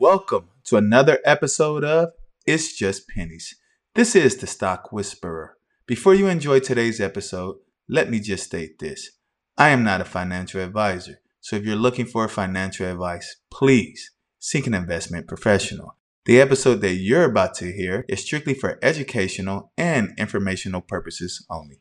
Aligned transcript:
Welcome 0.00 0.50
to 0.66 0.76
another 0.76 1.18
episode 1.24 1.82
of 1.82 2.10
It's 2.46 2.72
Just 2.76 3.08
Pennies. 3.08 3.56
This 3.96 4.14
is 4.14 4.36
the 4.36 4.46
Stock 4.46 4.92
Whisperer. 4.92 5.56
Before 5.88 6.14
you 6.14 6.28
enjoy 6.28 6.60
today's 6.60 7.00
episode, 7.00 7.56
let 7.88 8.08
me 8.08 8.20
just 8.20 8.44
state 8.44 8.78
this. 8.78 9.10
I 9.56 9.70
am 9.70 9.82
not 9.82 10.00
a 10.00 10.04
financial 10.04 10.60
advisor, 10.60 11.18
so 11.40 11.56
if 11.56 11.64
you're 11.64 11.74
looking 11.74 12.06
for 12.06 12.28
financial 12.28 12.86
advice, 12.86 13.38
please 13.50 14.12
seek 14.38 14.68
an 14.68 14.74
investment 14.74 15.26
professional. 15.26 15.96
The 16.26 16.40
episode 16.40 16.80
that 16.82 16.94
you're 16.94 17.24
about 17.24 17.54
to 17.54 17.72
hear 17.72 18.04
is 18.08 18.22
strictly 18.22 18.54
for 18.54 18.78
educational 18.80 19.72
and 19.76 20.12
informational 20.16 20.80
purposes 20.80 21.44
only. 21.50 21.80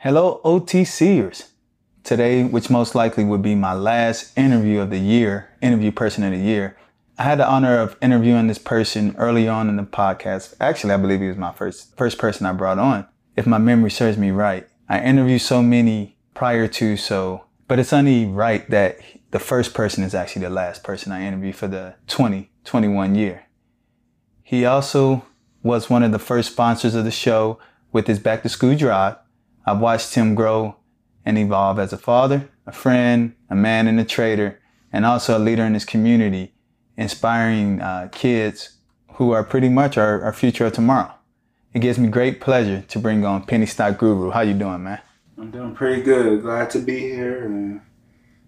Hello, 0.00 0.42
OTCers. 0.44 1.52
Today, 2.04 2.44
which 2.44 2.68
most 2.68 2.94
likely 2.94 3.24
would 3.24 3.40
be 3.40 3.54
my 3.54 3.72
last 3.72 4.36
interview 4.36 4.80
of 4.80 4.90
the 4.90 4.98
year, 4.98 5.48
interview 5.62 5.90
person 5.90 6.22
of 6.22 6.32
the 6.32 6.38
year, 6.38 6.76
I 7.18 7.22
had 7.22 7.38
the 7.38 7.48
honor 7.48 7.78
of 7.78 7.96
interviewing 8.02 8.46
this 8.46 8.58
person 8.58 9.14
early 9.16 9.48
on 9.48 9.70
in 9.70 9.76
the 9.76 9.84
podcast. 9.84 10.54
Actually, 10.60 10.92
I 10.92 10.98
believe 10.98 11.20
he 11.20 11.28
was 11.28 11.38
my 11.38 11.52
first 11.52 11.96
first 11.96 12.18
person 12.18 12.44
I 12.44 12.52
brought 12.52 12.78
on, 12.78 13.06
if 13.36 13.46
my 13.46 13.56
memory 13.56 13.90
serves 13.90 14.18
me 14.18 14.30
right. 14.30 14.68
I 14.86 15.00
interviewed 15.00 15.40
so 15.40 15.62
many 15.62 16.18
prior 16.34 16.68
to, 16.68 16.96
so 16.98 17.46
but 17.68 17.78
it's 17.78 17.94
only 17.94 18.26
right 18.26 18.68
that 18.68 18.98
the 19.30 19.38
first 19.38 19.72
person 19.72 20.04
is 20.04 20.14
actually 20.14 20.42
the 20.42 20.50
last 20.50 20.84
person 20.84 21.10
I 21.10 21.26
interviewed 21.26 21.56
for 21.56 21.68
the 21.68 21.94
2021 22.06 23.14
year. 23.14 23.46
He 24.42 24.66
also 24.66 25.24
was 25.62 25.88
one 25.88 26.02
of 26.02 26.12
the 26.12 26.18
first 26.18 26.52
sponsors 26.52 26.94
of 26.94 27.06
the 27.06 27.10
show 27.10 27.58
with 27.92 28.08
his 28.08 28.18
back 28.18 28.42
to 28.42 28.50
school 28.50 28.76
drive. 28.76 29.16
I've 29.64 29.80
watched 29.80 30.14
him 30.14 30.34
grow 30.34 30.76
and 31.24 31.38
evolve 31.38 31.78
as 31.78 31.94
a 31.94 31.98
father, 31.98 32.50
a 32.66 32.72
friend, 32.72 33.34
a 33.48 33.54
man 33.54 33.88
and 33.88 33.98
a 33.98 34.04
trader, 34.04 34.60
and 34.92 35.06
also 35.06 35.36
a 35.36 35.40
leader 35.40 35.64
in 35.64 35.72
his 35.72 35.86
community 35.86 36.52
inspiring 36.96 37.80
uh, 37.80 38.08
kids 38.12 38.76
who 39.14 39.32
are 39.32 39.44
pretty 39.44 39.68
much 39.68 39.96
our, 39.96 40.22
our 40.22 40.32
future 40.32 40.66
of 40.66 40.72
tomorrow. 40.72 41.12
It 41.72 41.80
gives 41.80 41.98
me 41.98 42.08
great 42.08 42.40
pleasure 42.40 42.82
to 42.88 42.98
bring 42.98 43.24
on 43.24 43.44
Penny 43.44 43.66
Stock 43.66 43.98
Guru. 43.98 44.30
How 44.30 44.40
you 44.40 44.54
doing, 44.54 44.84
man? 44.84 45.00
I'm 45.38 45.50
doing 45.50 45.74
pretty 45.74 46.02
good. 46.02 46.42
Glad 46.42 46.70
to 46.70 46.78
be 46.78 46.98
here, 47.00 47.44
and 47.44 47.82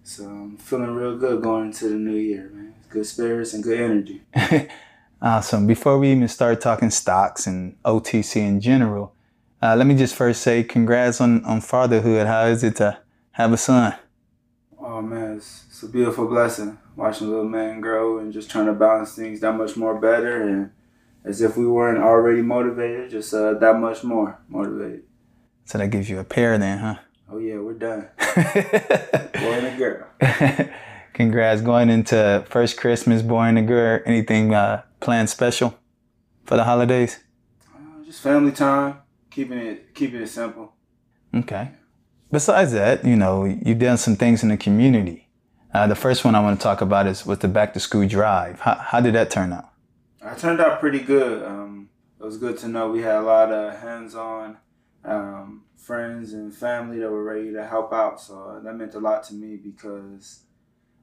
so 0.03 0.25
I'm 0.25 0.57
feeling 0.57 0.95
real 0.95 1.19
good 1.19 1.43
going 1.43 1.67
into 1.67 1.91
the 1.91 1.97
new 1.97 2.17
year, 2.17 2.51
man. 2.55 2.75
Good 2.89 3.05
spirits 3.05 3.53
and 3.53 3.63
good 3.63 3.79
energy. 3.79 4.23
awesome. 5.23 5.67
Before 5.67 5.99
we 5.99 6.13
even 6.13 6.29
start 6.29 6.63
talking 6.63 6.89
stocks 6.89 7.47
and 7.47 7.77
OTC 7.83 8.37
in 8.37 8.63
general, 8.63 9.15
uh, 9.61 9.77
let 9.77 9.87
me 9.87 9.95
just 9.95 10.15
first 10.15 10.41
say 10.41 10.65
congrats 10.65 11.21
on, 11.21 11.45
on 11.45 11.61
fatherhood. 11.61 12.27
How 12.27 12.47
is 12.47 12.65
it 12.65 12.77
to 12.77 12.99
have 13.33 13.53
a 13.53 13.59
son? 13.59 13.95
Oh 14.91 15.03
man, 15.03 15.37
it's, 15.37 15.67
it's 15.69 15.83
a 15.83 15.87
beautiful 15.87 16.27
blessing 16.27 16.79
watching 16.97 17.27
a 17.27 17.31
little 17.31 17.45
man 17.45 17.83
grow 17.83 18.19
and 18.19 18.33
just 18.33 18.51
trying 18.51 18.65
to 18.65 18.73
balance 18.73 19.15
things 19.15 19.41
that 19.41 19.53
much 19.53 19.77
more 19.77 20.01
better 20.01 20.41
and 20.41 20.71
as 21.25 21.43
if 21.43 21.59
we 21.59 21.67
weren't 21.67 21.99
already 21.99 22.41
motivated, 22.41 23.11
just 23.11 23.35
uh, 23.35 23.53
that 23.53 23.79
much 23.79 24.03
more 24.03 24.41
motivated. 24.49 25.03
So 25.67 25.77
that 25.77 25.89
gives 25.89 26.09
you 26.09 26.19
a 26.21 26.25
pair 26.25 26.57
then, 26.57 26.79
huh? 26.79 26.95
Oh 27.31 27.37
yeah, 27.37 27.59
we're 27.59 27.75
done. 27.75 28.09
boy 28.19 29.53
and 29.53 29.67
a 29.67 29.77
girl. 29.77 30.07
Congrats 31.13 31.61
going 31.61 31.91
into 31.91 32.47
first 32.49 32.79
Christmas, 32.79 33.21
boy 33.21 33.43
and 33.43 33.59
a 33.59 33.63
girl. 33.63 34.01
Anything 34.07 34.55
uh, 34.55 34.85
planned 35.01 35.29
special 35.29 35.79
for 36.47 36.57
the 36.57 36.65
holidays? 36.65 37.21
Uh, 37.77 38.03
just 38.07 38.23
family 38.23 38.53
time, 38.53 39.01
keeping 39.31 39.59
it 39.59 39.95
keeping 39.95 40.23
it 40.23 40.29
simple. 40.29 40.73
Okay. 41.35 41.73
Besides 42.31 42.73
that, 42.73 43.05
you 43.05 43.17
know, 43.17 43.45
you've 43.45 43.79
done 43.79 43.97
some 43.97 44.17
things 44.17 44.43
in 44.43 44.51
the 44.51 44.57
community. 44.59 45.29
Uh, 45.73 45.87
the 45.87 45.95
first 45.95 46.25
one 46.25 46.35
I 46.35 46.41
want 46.41 46.59
to 46.61 46.63
talk 46.63 46.81
about 46.83 47.07
is 47.07 47.25
with 47.25 47.41
the 47.41 47.49
back 47.49 47.73
to 47.75 47.81
school 47.81 48.07
drive. 48.07 48.61
How, 48.61 48.75
how 48.75 49.01
did 49.01 49.15
that 49.15 49.31
turn 49.31 49.53
out? 49.53 49.71
It 50.21 50.39
turned 50.39 50.61
out 50.61 50.81
pretty 50.81 51.01
good. 51.01 51.43
Um, 51.43 51.89
it 52.21 52.25
was 52.25 52.37
good 52.37 52.59
to 52.59 52.69
know 52.69 52.91
we 52.91 53.01
had 53.01 53.17
a 53.17 53.23
lot 53.23 53.51
of 53.51 53.79
hands-on 53.81 54.59
um, 55.05 55.65
friends 55.77 56.35
and 56.35 56.55
family 56.55 56.99
that 56.99 57.11
were 57.11 57.25
ready 57.25 57.53
to 57.53 57.67
help 57.67 57.93
out. 57.95 58.21
So 58.21 58.61
that 58.63 58.75
meant 58.75 58.95
a 58.95 58.99
lot 58.99 59.25
to 59.25 59.35
me 59.35 59.57
because 59.57 60.41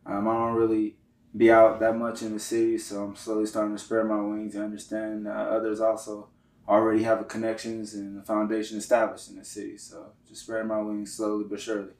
um, 0.06 0.28
I 0.28 0.34
don't 0.34 0.56
really 0.56 0.98
be 1.36 1.52
out 1.52 1.80
that 1.80 1.96
much 1.96 2.22
in 2.22 2.34
the 2.34 2.40
city. 2.40 2.78
So 2.78 3.04
I'm 3.04 3.16
slowly 3.16 3.48
starting 3.48 3.76
to 3.76 3.82
spread 3.82 4.06
my 4.06 4.22
wings 4.22 4.54
and 4.54 4.64
understand 4.64 5.28
uh, 5.28 5.32
others 5.32 5.80
also 5.80 6.30
already 6.68 7.04
have 7.04 7.22
a 7.22 7.24
connections 7.24 7.94
and 7.94 8.20
a 8.20 8.24
foundation 8.24 8.78
established 8.78 9.30
in 9.30 9.38
the 9.38 9.46
city. 9.46 9.78
So 9.78 10.08
just 10.28 10.42
spread 10.42 10.66
my 10.66 10.82
wings 10.82 11.14
slowly 11.14 11.46
but 11.50 11.60
surely. 11.60 11.92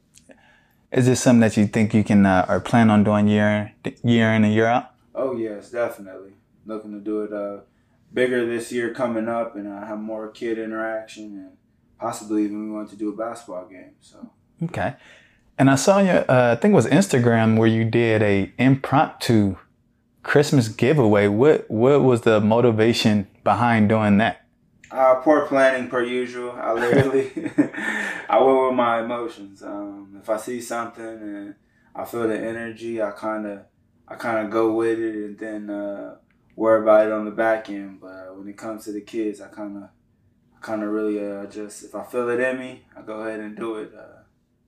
Is 0.92 1.06
this 1.06 1.20
something 1.20 1.40
that 1.40 1.56
you 1.56 1.66
think 1.66 1.94
you 1.94 2.04
can 2.04 2.24
uh, 2.24 2.46
or 2.48 2.60
plan 2.60 2.90
on 2.90 3.04
doing 3.04 3.28
year 3.28 3.72
year 4.02 4.32
in 4.32 4.44
and 4.44 4.54
year 4.54 4.66
out? 4.66 4.92
Oh 5.14 5.36
yes, 5.36 5.70
definitely. 5.70 6.32
Looking 6.64 6.92
to 6.92 7.00
do 7.00 7.22
it 7.22 7.32
uh, 7.32 7.60
bigger 8.12 8.46
this 8.46 8.72
year 8.72 8.94
coming 8.94 9.28
up, 9.28 9.56
and 9.56 9.66
uh, 9.66 9.84
have 9.84 9.98
more 9.98 10.28
kid 10.28 10.58
interaction, 10.58 11.24
and 11.24 11.50
possibly 11.98 12.44
even 12.44 12.64
we 12.64 12.70
want 12.70 12.90
to 12.90 12.96
do 12.96 13.08
a 13.08 13.16
basketball 13.16 13.66
game. 13.66 13.92
So 14.00 14.30
okay. 14.64 14.94
And 15.58 15.70
I 15.70 15.74
saw 15.74 15.98
you. 15.98 16.10
Uh, 16.10 16.54
I 16.56 16.60
think 16.60 16.72
it 16.72 16.76
was 16.76 16.86
Instagram 16.86 17.58
where 17.58 17.68
you 17.68 17.84
did 17.84 18.22
a 18.22 18.52
impromptu 18.58 19.56
Christmas 20.22 20.68
giveaway. 20.68 21.26
What 21.28 21.68
what 21.70 22.02
was 22.02 22.22
the 22.22 22.40
motivation 22.40 23.26
behind 23.42 23.88
doing 23.88 24.18
that? 24.18 24.45
Uh, 24.90 25.16
poor 25.16 25.46
planning 25.46 25.88
per 25.88 26.02
usual. 26.02 26.52
I 26.52 26.72
literally, 26.72 27.30
I 28.28 28.38
went 28.40 28.66
with 28.66 28.74
my 28.74 29.00
emotions. 29.02 29.62
Um, 29.62 30.18
if 30.20 30.30
I 30.30 30.36
see 30.36 30.60
something 30.60 31.04
and 31.04 31.54
I 31.94 32.04
feel 32.04 32.28
the 32.28 32.38
energy, 32.38 33.02
I 33.02 33.10
kind 33.10 33.46
of, 33.46 33.60
I 34.06 34.14
kind 34.14 34.44
of 34.44 34.50
go 34.50 34.72
with 34.72 34.98
it 34.98 35.14
and 35.14 35.38
then 35.38 35.70
uh, 35.70 36.16
worry 36.54 36.82
about 36.82 37.06
it 37.06 37.12
on 37.12 37.24
the 37.24 37.30
back 37.32 37.68
end. 37.68 38.00
But 38.00 38.36
when 38.36 38.48
it 38.48 38.56
comes 38.56 38.84
to 38.84 38.92
the 38.92 39.00
kids, 39.00 39.40
I 39.40 39.48
kind 39.48 39.76
of, 39.76 39.82
I 39.82 40.60
kind 40.60 40.82
of 40.82 40.90
really 40.90 41.24
uh, 41.24 41.46
just 41.46 41.84
if 41.84 41.94
I 41.94 42.04
feel 42.04 42.28
it 42.28 42.40
in 42.40 42.58
me, 42.58 42.84
I 42.96 43.02
go 43.02 43.20
ahead 43.20 43.40
and 43.40 43.56
do 43.56 43.76
it. 43.76 43.92
Uh, 43.96 44.22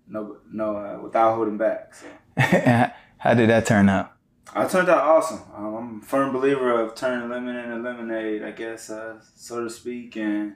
no, 0.09 0.39
no, 0.50 0.77
uh, 0.77 0.99
without 1.03 1.37
holding 1.37 1.59
back. 1.59 1.95
So. 1.95 2.06
How 3.19 3.35
did 3.35 3.50
that 3.50 3.67
turn 3.67 3.89
out? 3.89 4.18
I 4.54 4.66
turned 4.66 4.88
out 4.88 5.04
awesome. 5.04 5.42
Um, 5.54 5.75
I'm 5.75 6.00
a 6.00 6.04
firm 6.04 6.32
believer 6.32 6.81
of 6.81 6.94
turning 6.94 7.28
lemon 7.28 7.56
into 7.56 7.76
lemonade, 7.76 8.42
I 8.42 8.50
guess, 8.53 8.91
uh, 8.91 9.20
so 9.34 9.62
to 9.62 9.70
speak. 9.70 10.16
And 10.16 10.54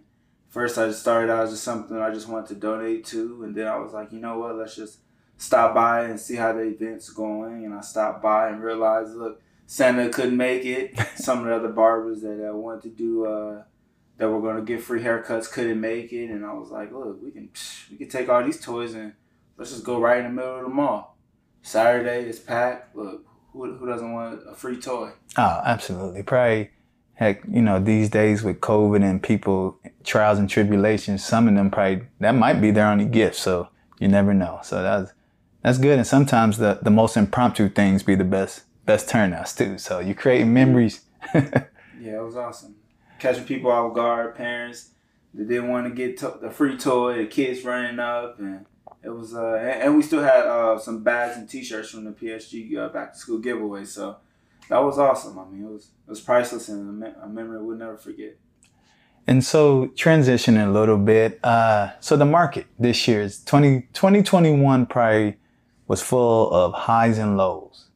first, 0.49 0.79
I 0.79 0.87
just 0.87 1.01
started 1.01 1.31
out 1.31 1.45
as 1.45 1.51
just 1.51 1.65
something 1.65 1.97
I 1.99 2.13
just 2.13 2.29
wanted 2.29 2.49
to 2.49 2.55
donate 2.55 3.05
to, 3.07 3.45
and 3.45 3.55
then 3.55 3.69
I 3.69 3.77
was 3.79 3.93
like, 3.93 4.13
you 4.13 4.19
know 4.21 4.39
what? 4.39 4.57
Let's 4.57 4.77
just 4.77 4.99
stop 5.37 5.75
by 5.75 6.05
and 6.05 6.19
see 6.19 6.37
how 6.37 6.53
the 6.53 6.63
event's 6.63 7.11
going. 7.11 7.65
And 7.65 7.75
I 7.75 7.83
stopped 7.83 8.23
by 8.23 8.49
and 8.49 8.63
realized, 8.63 9.15
look, 9.15 9.43
Santa 9.67 10.09
couldn't 10.09 10.37
make 10.37 10.65
it. 10.65 10.99
Some 11.17 11.41
of 11.41 11.45
the 11.47 11.55
other 11.55 11.69
barbers 11.69 12.23
that 12.23 12.43
I 12.47 12.51
wanted 12.51 12.83
to 12.83 12.91
do 12.91 13.27
uh, 13.27 13.63
that 14.17 14.31
were 14.31 14.41
going 14.41 14.57
to 14.57 14.63
get 14.63 14.83
free 14.83 15.03
haircuts 15.03 15.51
couldn't 15.51 15.81
make 15.81 16.13
it, 16.13 16.31
and 16.31 16.47
I 16.47 16.55
was 16.55 16.71
like, 16.71 16.93
look, 16.93 17.23
we 17.23 17.31
can 17.31 17.51
we 17.91 17.99
can 17.99 18.09
take 18.09 18.31
all 18.31 18.43
these 18.43 18.61
toys 18.61 18.95
and 18.95 19.13
let's 19.59 19.71
just 19.71 19.85
go 19.85 20.01
right 20.01 20.19
in 20.19 20.25
the 20.25 20.31
middle 20.31 20.57
of 20.57 20.63
the 20.63 20.69
mall. 20.69 21.19
Saturday 21.61 22.29
is 22.29 22.41
packed. 22.41 22.97
Look, 22.97 23.25
who, 23.53 23.75
who 23.75 23.87
doesn't 23.87 24.13
want 24.13 24.41
a 24.49 24.55
free 24.55 24.81
toy? 24.81 25.11
Oh, 25.37 25.61
absolutely. 25.65 26.23
Probably, 26.23 26.71
heck, 27.15 27.43
you 27.51 27.63
know, 27.63 27.79
these 27.79 28.09
days 28.09 28.43
with 28.43 28.61
COVID 28.61 29.03
and 29.03 29.23
people 29.23 29.79
trials 30.05 30.39
and 30.39 30.49
tribulations, 30.49 31.25
some 31.25 31.49
of 31.49 31.55
them 31.55 31.71
probably 31.71 32.07
that 32.21 32.33
might 32.33 32.61
be 32.61 32.71
their 32.71 32.87
only 32.87 33.05
gift. 33.05 33.37
So 33.37 33.69
you 33.99 34.09
never 34.09 34.35
know. 34.35 34.61
So 34.63 34.83
that's 34.83 35.13
that's 35.63 35.79
good. 35.79 35.99
And 35.99 36.07
sometimes 36.07 36.59
the 36.59 36.79
the 36.83 36.91
most 36.91 37.17
impromptu 37.17 37.69
things 37.69 38.03
be 38.03 38.15
the 38.15 38.25
best 38.25 38.63
best 38.85 39.09
turnouts 39.09 39.55
too. 39.55 39.79
So 39.79 40.01
you 40.01 40.15
create 40.15 40.45
memories. 40.45 41.03
yeah, 41.35 41.65
it 42.01 42.25
was 42.25 42.37
awesome. 42.37 42.77
Catching 43.19 43.45
people 43.45 43.71
off 43.71 43.95
guard, 43.95 44.35
parents 44.35 44.91
that 45.35 45.49
didn't 45.49 45.69
want 45.69 45.87
to 45.87 45.95
get 45.95 46.19
to- 46.19 46.39
the 46.41 46.51
free 46.51 46.77
toy, 46.77 47.19
the 47.19 47.27
kids 47.27 47.65
running 47.65 47.99
up 47.99 48.39
and 48.39 48.67
it 49.05 49.11
was, 49.11 49.35
uh, 49.35 49.55
and 49.83 49.97
we 49.97 50.03
still 50.03 50.23
had 50.23 50.47
uh, 50.47 50.79
some 50.79 51.03
bags 51.03 51.37
and 51.37 51.49
T-shirts 51.49 51.91
from 51.91 52.05
the 52.05 52.13
PSG 52.13 52.77
uh, 52.77 52.89
back 52.89 53.13
to 53.13 53.19
school 53.19 53.39
giveaway. 53.39 53.85
So 53.85 54.17
that 54.69 54.79
was 54.79 54.99
awesome. 54.99 55.39
I 55.39 55.45
mean, 55.47 55.65
it 55.65 55.71
was 55.71 55.91
it 56.07 56.11
was 56.11 56.21
priceless 56.21 56.69
and 56.69 56.89
a, 56.89 57.07
me- 57.07 57.15
a 57.23 57.29
memory 57.29 57.63
we'll 57.63 57.77
never 57.77 57.97
forget. 57.97 58.37
And 59.27 59.45
so 59.45 59.87
transitioning 59.95 60.67
a 60.67 60.71
little 60.71 60.99
bit, 60.99 61.39
uh, 61.45 61.91
so 62.01 62.17
the 62.17 62.25
market 62.25 62.67
this 62.79 63.07
year 63.07 63.23
is 63.23 63.43
20, 63.45 63.83
2021 63.93 64.87
probably 64.87 65.37
was 65.87 66.03
full 66.03 66.51
of 66.51 66.73
highs 66.73 67.19
and 67.19 67.37
lows. 67.37 67.89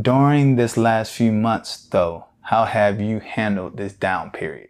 During 0.00 0.54
this 0.54 0.76
last 0.76 1.12
few 1.12 1.32
months 1.32 1.86
though, 1.86 2.26
how 2.42 2.64
have 2.64 3.00
you 3.00 3.18
handled 3.18 3.76
this 3.76 3.92
down 3.92 4.30
period? 4.30 4.68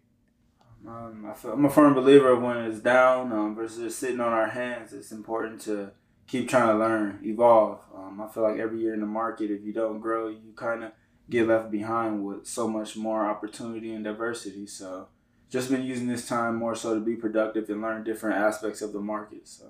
Um, 0.91 1.27
I 1.31 1.35
feel, 1.35 1.53
I'm 1.53 1.65
a 1.65 1.71
firm 1.71 1.95
believer 1.95 2.35
when 2.35 2.57
it's 2.57 2.81
down 2.81 3.33
um, 3.33 3.55
versus 3.55 3.97
sitting 3.97 4.21
on 4.21 4.33
our 4.33 4.49
hands. 4.49 4.93
It's 4.93 5.13
important 5.13 5.61
to 5.63 5.93
keep 6.27 6.49
trying 6.49 6.67
to 6.67 6.75
learn, 6.75 7.21
evolve. 7.23 7.81
Um, 7.95 8.21
I 8.21 8.27
feel 8.29 8.43
like 8.43 8.59
every 8.59 8.81
year 8.81 8.95
in 8.95 9.01
the 9.01 9.07
market, 9.07 9.51
if 9.51 9.63
you 9.63 9.73
don't 9.73 10.01
grow, 10.01 10.29
you 10.29 10.53
kind 10.57 10.83
of 10.83 10.93
get 11.29 11.47
left 11.47 11.71
behind 11.71 12.25
with 12.25 12.47
so 12.47 12.67
much 12.67 12.97
more 12.97 13.25
opportunity 13.25 13.93
and 13.93 14.03
diversity. 14.03 14.67
So, 14.67 15.09
just 15.49 15.71
been 15.71 15.85
using 15.85 16.09
this 16.09 16.27
time 16.27 16.57
more 16.57 16.75
so 16.75 16.95
to 16.95 17.01
be 17.01 17.15
productive 17.15 17.69
and 17.69 17.83
learn 17.83 18.03
different 18.03 18.37
aspects 18.37 18.83
of 18.83 18.93
the 18.93 19.01
market. 19.01 19.47
So, 19.47 19.67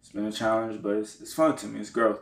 it's 0.00 0.10
been 0.10 0.26
a 0.26 0.32
challenge, 0.32 0.82
but 0.82 0.96
it's, 0.96 1.20
it's 1.22 1.32
fun 1.32 1.56
to 1.56 1.66
me. 1.68 1.80
It's 1.80 1.90
growth. 1.90 2.20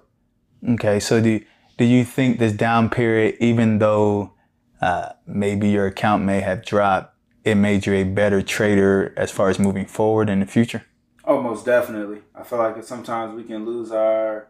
Okay, 0.69 1.01
so 1.01 1.21
do 1.21 1.41
do 1.77 1.85
you 1.85 2.05
think 2.05 2.39
this 2.39 2.53
down 2.53 2.91
period, 2.91 3.37
even 3.41 3.79
though 3.79 4.35
uh, 4.81 5.11
maybe 5.27 5.69
your 5.71 5.87
account 5.87 6.25
may 6.25 6.41
have 6.41 6.65
dropped, 6.65 7.15
it 7.51 7.57
made 7.57 7.87
you 7.87 7.95
a 7.95 8.05
better 8.05 8.43
trader 8.43 9.13
as 9.17 9.31
far 9.31 9.49
as 9.49 9.59
moving 9.59 9.87
forward 9.87 10.29
in 10.29 10.41
the 10.41 10.47
future? 10.47 10.85
Oh, 11.25 11.43
most 11.43 11.67
definitely. 11.67 12.23
I 12.35 12.43
feel 12.43 12.59
like 12.59 12.83
sometimes 12.83 13.35
we 13.35 13.45
can 13.45 13.67
lose 13.67 13.93
our 13.93 14.49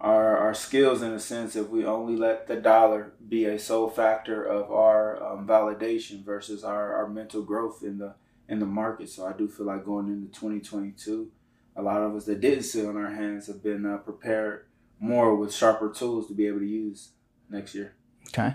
our 0.00 0.38
our 0.38 0.54
skills 0.54 1.02
in 1.02 1.12
a 1.12 1.20
sense 1.20 1.54
if 1.54 1.68
we 1.68 1.84
only 1.84 2.16
let 2.16 2.48
the 2.48 2.56
dollar 2.56 3.12
be 3.28 3.44
a 3.44 3.58
sole 3.58 3.90
factor 3.90 4.42
of 4.42 4.72
our 4.72 5.22
um, 5.22 5.46
validation 5.46 6.24
versus 6.24 6.64
our, 6.64 6.94
our 6.96 7.08
mental 7.08 7.42
growth 7.42 7.82
in 7.82 7.98
the 7.98 8.14
in 8.48 8.58
the 8.58 8.66
market. 8.66 9.08
So 9.08 9.26
I 9.26 9.32
do 9.32 9.46
feel 9.46 9.66
like 9.66 9.84
going 9.84 10.08
into 10.08 10.26
2022, 10.28 11.30
a 11.76 11.82
lot 11.82 12.02
of 12.02 12.16
us 12.16 12.24
that 12.24 12.40
didn't 12.40 12.64
sit 12.64 12.86
on 12.86 12.96
our 12.96 13.12
hands 13.12 13.46
have 13.46 13.62
been 13.62 13.86
uh, 13.86 13.98
prepared 13.98 14.66
more 14.98 15.36
with 15.36 15.54
sharper 15.54 15.90
tools 15.90 16.26
to 16.26 16.34
be 16.34 16.46
able 16.46 16.58
to 16.58 16.66
use 16.66 17.10
next 17.48 17.74
year. 17.74 17.94
Okay, 18.28 18.54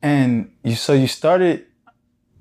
and 0.00 0.52
you 0.62 0.74
so 0.74 0.92
you 0.92 1.06
started, 1.06 1.66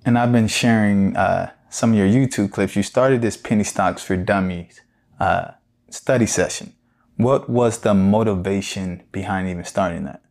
and 0.08 0.18
I've 0.18 0.32
been 0.32 0.48
sharing 0.48 1.16
uh, 1.16 1.52
some 1.70 1.92
of 1.92 1.98
your 1.98 2.08
YouTube 2.08 2.52
clips. 2.52 2.76
You 2.76 2.84
started 2.84 3.22
this 3.22 3.38
penny 3.38 3.64
stocks 3.64 4.04
for 4.04 4.18
dummies 4.18 4.82
uh, 5.20 5.52
study 5.90 6.26
session 6.26 6.74
what 7.18 7.50
was 7.50 7.80
the 7.80 7.94
motivation 7.94 9.04
behind 9.12 9.50
even 9.50 9.66
starting 9.66 10.06
that? 10.06 10.22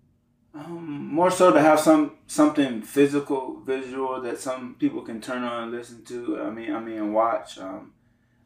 Um, 0.55 1.13
more 1.13 1.31
so 1.31 1.53
to 1.53 1.61
have 1.61 1.81
some 1.81 2.13
something 2.27 2.81
physical, 2.83 3.61
visual 3.61 4.21
that 4.23 4.39
some 4.39 4.77
people 4.79 5.03
can 5.03 5.21
turn 5.21 5.43
on 5.43 5.65
and 5.65 5.73
listen 5.73 6.05
to. 6.07 6.41
I 6.41 6.51
mean, 6.51 6.73
I 6.73 6.81
mean, 6.81 7.13
watch. 7.13 7.59
Um, 7.59 7.93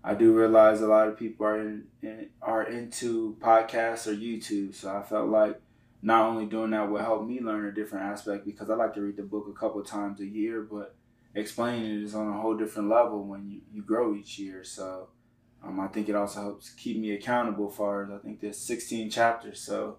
I 0.03 0.15
do 0.15 0.33
realize 0.33 0.81
a 0.81 0.87
lot 0.87 1.09
of 1.09 1.19
people 1.19 1.47
are 1.47 1.61
in, 1.61 1.85
in, 2.03 2.31
are 2.41 2.63
into 2.63 3.37
podcasts 3.41 4.07
or 4.07 4.15
YouTube, 4.15 4.75
so 4.75 4.97
I 4.97 5.03
felt 5.03 5.29
like 5.29 5.61
not 6.03 6.25
only 6.25 6.47
doing 6.47 6.71
that 6.71 6.91
would 6.91 7.03
help 7.03 7.27
me 7.27 7.41
learn 7.41 7.67
a 7.67 7.73
different 7.73 8.07
aspect 8.07 8.47
because 8.47 8.71
I 8.71 8.75
like 8.75 8.95
to 8.95 9.03
read 9.03 9.19
the 9.19 9.23
book 9.23 9.47
a 9.51 9.59
couple 9.59 9.83
times 9.85 10.21
a 10.21 10.27
year, 10.27 10.63
but 10.63 10.97
explaining 11.35 11.85
it 11.85 12.03
is 12.03 12.15
on 12.15 12.29
a 12.29 12.41
whole 12.41 12.57
different 12.57 12.89
level 12.89 13.25
when 13.25 13.49
you, 13.51 13.61
you 13.73 13.83
grow 13.83 14.15
each 14.15 14.39
year. 14.39 14.65
So 14.65 15.09
um, 15.63 15.79
I 15.81 15.89
think 15.89 16.09
it 16.09 16.15
also 16.15 16.41
helps 16.41 16.71
keep 16.71 16.99
me 16.99 17.13
accountable 17.13 17.71
for. 17.71 18.11
I 18.13 18.19
think 18.19 18.41
there's 18.41 18.59
16 18.59 19.11
chapters, 19.11 19.61
so 19.61 19.99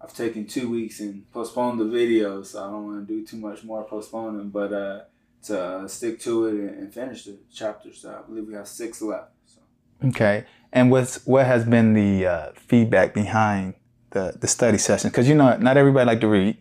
I've 0.00 0.14
taken 0.14 0.46
two 0.46 0.68
weeks 0.68 1.00
and 1.00 1.30
postponed 1.30 1.78
the 1.78 1.84
video, 1.84 2.42
so 2.42 2.64
I 2.64 2.70
don't 2.70 2.86
want 2.86 3.06
to 3.06 3.14
do 3.14 3.24
too 3.24 3.36
much 3.36 3.62
more 3.62 3.84
postponing, 3.84 4.48
but 4.48 4.72
uh, 4.72 5.00
to 5.44 5.60
uh, 5.60 5.88
stick 5.88 6.18
to 6.20 6.46
it 6.46 6.54
and, 6.54 6.70
and, 6.70 6.94
finish 6.94 7.24
the 7.24 7.38
chapters. 7.52 8.02
So 8.02 8.10
I 8.10 8.26
believe 8.26 8.48
we 8.48 8.54
have 8.54 8.68
six 8.68 9.02
left. 9.02 9.32
So. 9.46 9.60
Okay, 10.08 10.44
and 10.72 10.90
what's 10.90 11.24
what 11.26 11.46
has 11.46 11.64
been 11.64 11.94
the 11.94 12.26
uh, 12.26 12.52
feedback 12.56 13.14
behind 13.14 13.74
the 14.10 14.36
the 14.40 14.48
study 14.48 14.78
session? 14.78 15.10
Because 15.10 15.28
you 15.28 15.34
know, 15.34 15.56
not 15.56 15.76
everybody 15.76 16.06
like 16.06 16.20
to 16.20 16.28
read, 16.28 16.56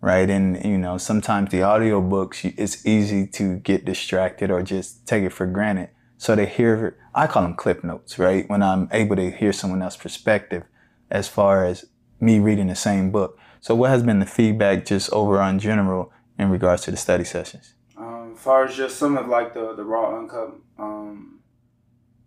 right? 0.00 0.28
And 0.28 0.62
you 0.64 0.78
know, 0.78 0.98
sometimes 0.98 1.50
the 1.50 1.62
audio 1.62 2.00
books 2.00 2.44
it's 2.44 2.84
easy 2.86 3.26
to 3.28 3.56
get 3.58 3.84
distracted 3.84 4.50
or 4.50 4.62
just 4.62 5.06
take 5.06 5.24
it 5.24 5.32
for 5.32 5.46
granted. 5.46 5.90
So 6.16 6.34
they 6.36 6.46
hear, 6.46 6.98
I 7.14 7.26
call 7.26 7.42
them 7.42 7.54
clip 7.54 7.82
notes, 7.82 8.18
right? 8.18 8.48
When 8.48 8.62
I'm 8.62 8.88
able 8.92 9.16
to 9.16 9.30
hear 9.30 9.52
someone 9.52 9.80
else's 9.80 10.00
perspective 10.00 10.64
as 11.10 11.28
far 11.28 11.64
as 11.64 11.86
me 12.20 12.38
reading 12.38 12.66
the 12.66 12.74
same 12.74 13.10
book. 13.10 13.38
So 13.60 13.74
what 13.74 13.90
has 13.90 14.02
been 14.02 14.20
the 14.20 14.26
feedback 14.26 14.84
just 14.84 15.10
over 15.12 15.40
on 15.40 15.58
general 15.58 16.12
in 16.38 16.50
regards 16.50 16.82
to 16.82 16.90
the 16.90 16.96
study 16.96 17.24
sessions? 17.24 17.74
Um, 17.96 18.34
as 18.36 18.42
far 18.42 18.64
as 18.64 18.76
just 18.76 18.98
some 18.98 19.16
of 19.16 19.28
like 19.28 19.54
the, 19.54 19.74
the 19.74 19.84
raw 19.84 20.18
uncut 20.18 20.54
um, 20.78 21.40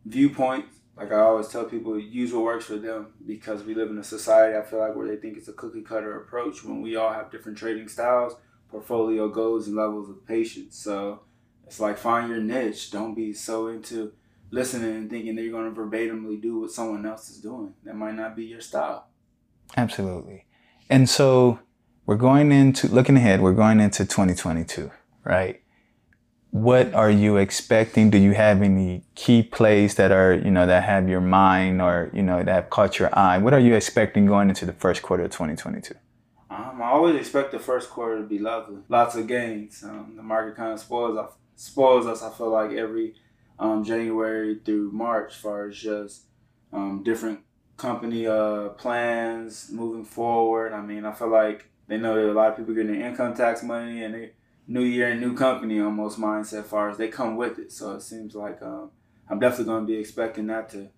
viewpoints, 0.05 0.75
like 0.95 1.11
I 1.11 1.19
always 1.19 1.47
tell 1.47 1.65
people, 1.65 1.97
use 1.99 2.33
what 2.33 2.43
works 2.43 2.65
for 2.65 2.77
them 2.77 3.07
because 3.25 3.63
we 3.63 3.73
live 3.73 3.89
in 3.89 3.97
a 3.97 4.03
society, 4.03 4.55
I 4.55 4.61
feel 4.61 4.79
like, 4.79 4.95
where 4.95 5.07
they 5.07 5.15
think 5.15 5.37
it's 5.37 5.47
a 5.47 5.53
cookie 5.53 5.81
cutter 5.81 6.21
approach 6.21 6.63
when 6.63 6.81
we 6.81 6.95
all 6.95 7.11
have 7.11 7.31
different 7.31 7.57
trading 7.57 7.87
styles, 7.87 8.35
portfolio 8.69 9.27
goals, 9.27 9.67
and 9.67 9.75
levels 9.75 10.09
of 10.09 10.25
patience. 10.27 10.77
So 10.77 11.21
it's 11.65 11.79
like 11.79 11.97
find 11.97 12.29
your 12.29 12.41
niche. 12.41 12.91
Don't 12.91 13.15
be 13.15 13.33
so 13.33 13.69
into 13.69 14.13
listening 14.51 14.95
and 14.95 15.09
thinking 15.09 15.35
that 15.35 15.41
you're 15.41 15.51
going 15.51 15.73
to 15.73 15.81
verbatimly 15.81 16.39
do 16.39 16.59
what 16.59 16.71
someone 16.71 17.05
else 17.07 17.27
is 17.29 17.39
doing. 17.39 17.73
That 17.85 17.95
might 17.95 18.15
not 18.15 18.35
be 18.35 18.45
your 18.45 18.61
style. 18.61 19.07
Absolutely. 19.75 20.45
And 20.91 21.09
so 21.09 21.57
we're 22.05 22.17
going 22.17 22.51
into 22.51 22.87
looking 22.87 23.17
ahead, 23.17 23.41
we're 23.41 23.53
going 23.53 23.79
into 23.79 24.05
2022, 24.05 24.91
right? 25.23 25.62
What 26.53 26.93
are 26.93 27.09
you 27.09 27.37
expecting? 27.37 28.11
Do 28.11 28.19
you 28.19 28.33
have 28.33 28.61
any 28.61 29.01
key 29.15 29.41
plays 29.41 29.95
that 29.95 30.11
are, 30.11 30.35
you 30.35 30.51
know, 30.51 30.67
that 30.67 30.83
have 30.83 31.09
your 31.09 31.19
mind 31.19 31.81
or, 31.81 32.11
you 32.13 32.21
know, 32.21 32.43
that 32.43 32.53
have 32.53 32.69
caught 32.69 32.99
your 32.99 33.09
eye? 33.17 33.39
What 33.39 33.55
are 33.55 33.59
you 33.59 33.73
expecting 33.73 34.27
going 34.27 34.49
into 34.49 34.63
the 34.63 34.73
first 34.73 35.01
quarter 35.01 35.23
of 35.23 35.31
2022? 35.31 35.95
Um, 36.51 36.79
I 36.79 36.91
always 36.91 37.15
expect 37.15 37.53
the 37.53 37.57
first 37.57 37.89
quarter 37.89 38.17
to 38.17 38.27
be 38.27 38.37
lovely. 38.37 38.81
Lots 38.87 39.15
of 39.15 39.25
gains. 39.25 39.83
Um, 39.83 40.13
the 40.15 40.21
market 40.21 40.55
kind 40.55 40.71
of 40.71 40.79
spoils 40.79 41.17
off 41.17 41.37
spoils 41.55 42.05
us. 42.05 42.21
I 42.21 42.29
feel 42.29 42.51
like 42.51 42.69
every 42.73 43.15
um, 43.57 43.83
January 43.83 44.59
through 44.63 44.91
March, 44.91 45.31
as 45.31 45.37
far 45.37 45.69
as 45.69 45.75
just 45.75 46.25
um, 46.71 47.01
different 47.03 47.39
company 47.77 48.27
uh, 48.27 48.69
plans 48.69 49.71
moving 49.71 50.05
forward. 50.05 50.71
I 50.71 50.81
mean, 50.81 51.03
I 51.03 51.13
feel 51.13 51.31
like 51.31 51.65
they 51.87 51.97
know 51.97 52.13
that 52.13 52.31
a 52.31 52.33
lot 52.33 52.51
of 52.51 52.57
people 52.57 52.75
getting 52.75 53.01
income 53.01 53.33
tax 53.33 53.63
money 53.63 54.03
and 54.03 54.13
they 54.13 54.33
new 54.67 54.83
year 54.83 55.09
and 55.09 55.21
new 55.21 55.35
company 55.35 55.79
almost 55.79 56.19
mindset. 56.19 56.65
Far 56.65 56.89
as 56.89 56.97
they 56.97 57.07
come 57.07 57.35
with 57.35 57.59
it, 57.59 57.71
so 57.71 57.93
it 57.93 58.01
seems 58.01 58.35
like 58.35 58.61
um, 58.61 58.91
I'm 59.29 59.39
definitely 59.39 59.65
going 59.65 59.87
to 59.87 59.93
be 59.93 59.99
expecting 59.99 60.47
that 60.47 60.69
to 60.69 60.89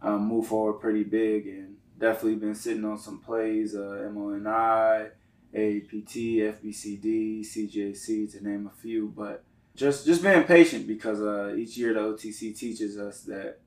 um, 0.00 0.26
move 0.26 0.46
forward 0.46 0.80
pretty 0.80 1.04
big 1.04 1.46
and 1.46 1.76
definitely 1.98 2.36
been 2.36 2.54
sitting 2.54 2.84
on 2.84 2.98
some 2.98 3.20
plays, 3.20 3.74
uh, 3.74 4.08
MONI, 4.12 5.10
AAPT, 5.54 6.58
FBCD, 6.60 7.40
CJC 7.40 8.32
to 8.32 8.44
name 8.44 8.66
a 8.72 8.80
few, 8.80 9.12
but 9.16 9.44
just 9.74 10.04
just 10.04 10.22
being 10.22 10.44
patient 10.44 10.86
because 10.86 11.20
uh, 11.20 11.54
each 11.56 11.76
year 11.76 11.94
the 11.94 12.00
OTC 12.00 12.56
teaches 12.56 12.98
us 12.98 13.22
that 13.22 13.58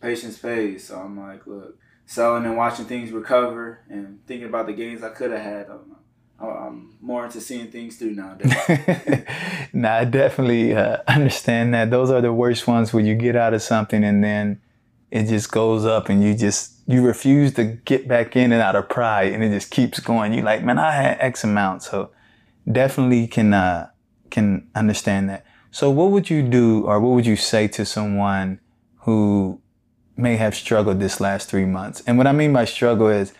patience 0.00 0.38
pays. 0.38 0.86
So 0.88 0.98
I'm 0.98 1.18
like, 1.18 1.46
look, 1.46 1.78
selling 2.06 2.44
and 2.44 2.56
watching 2.56 2.84
things 2.84 3.10
recover 3.10 3.80
and 3.88 4.24
thinking 4.26 4.48
about 4.48 4.66
the 4.66 4.72
gains 4.72 5.02
I 5.02 5.10
could 5.10 5.30
have 5.30 5.40
had. 5.40 5.70
I'm, 5.70 5.96
I'm, 6.50 6.94
more 7.00 7.26
into 7.26 7.40
seeing 7.40 7.70
things 7.70 7.96
through 7.96 8.12
nowadays. 8.12 8.54
nah, 9.74 9.96
I 9.96 10.04
definitely 10.04 10.74
uh, 10.74 10.98
understand 11.06 11.74
that. 11.74 11.90
Those 11.90 12.10
are 12.10 12.22
the 12.22 12.32
worst 12.32 12.66
ones 12.66 12.94
where 12.94 13.04
you 13.04 13.14
get 13.14 13.36
out 13.36 13.52
of 13.52 13.62
something 13.62 14.02
and 14.02 14.24
then 14.24 14.60
it 15.10 15.24
just 15.28 15.52
goes 15.52 15.84
up 15.84 16.08
and 16.08 16.24
you 16.24 16.34
just 16.34 16.72
you 16.86 17.02
refuse 17.02 17.54
to 17.54 17.64
get 17.64 18.08
back 18.08 18.36
in 18.36 18.52
and 18.52 18.60
out 18.60 18.74
of 18.74 18.88
pride 18.88 19.32
and 19.32 19.44
it 19.44 19.50
just 19.50 19.70
keeps 19.70 20.00
going. 20.00 20.32
You're 20.32 20.44
like, 20.44 20.64
man, 20.64 20.78
I 20.78 20.92
had 20.92 21.18
X 21.20 21.44
amount. 21.44 21.82
So 21.82 22.10
definitely 22.70 23.26
can 23.26 23.52
uh, 23.54 23.90
can 24.30 24.66
understand 24.74 25.28
that. 25.28 25.44
So 25.70 25.90
what 25.90 26.10
would 26.10 26.30
you 26.30 26.42
do 26.42 26.84
or 26.86 27.00
what 27.00 27.10
would 27.10 27.26
you 27.26 27.36
say 27.36 27.68
to 27.68 27.84
someone 27.84 28.60
who 29.00 29.60
may 30.16 30.36
have 30.36 30.54
struggled 30.54 31.00
this 31.00 31.20
last 31.20 31.48
three 31.48 31.64
months? 31.64 32.02
And 32.06 32.16
what 32.16 32.26
I 32.26 32.32
mean 32.32 32.52
by 32.52 32.64
struggle 32.64 33.08
is 33.08 33.32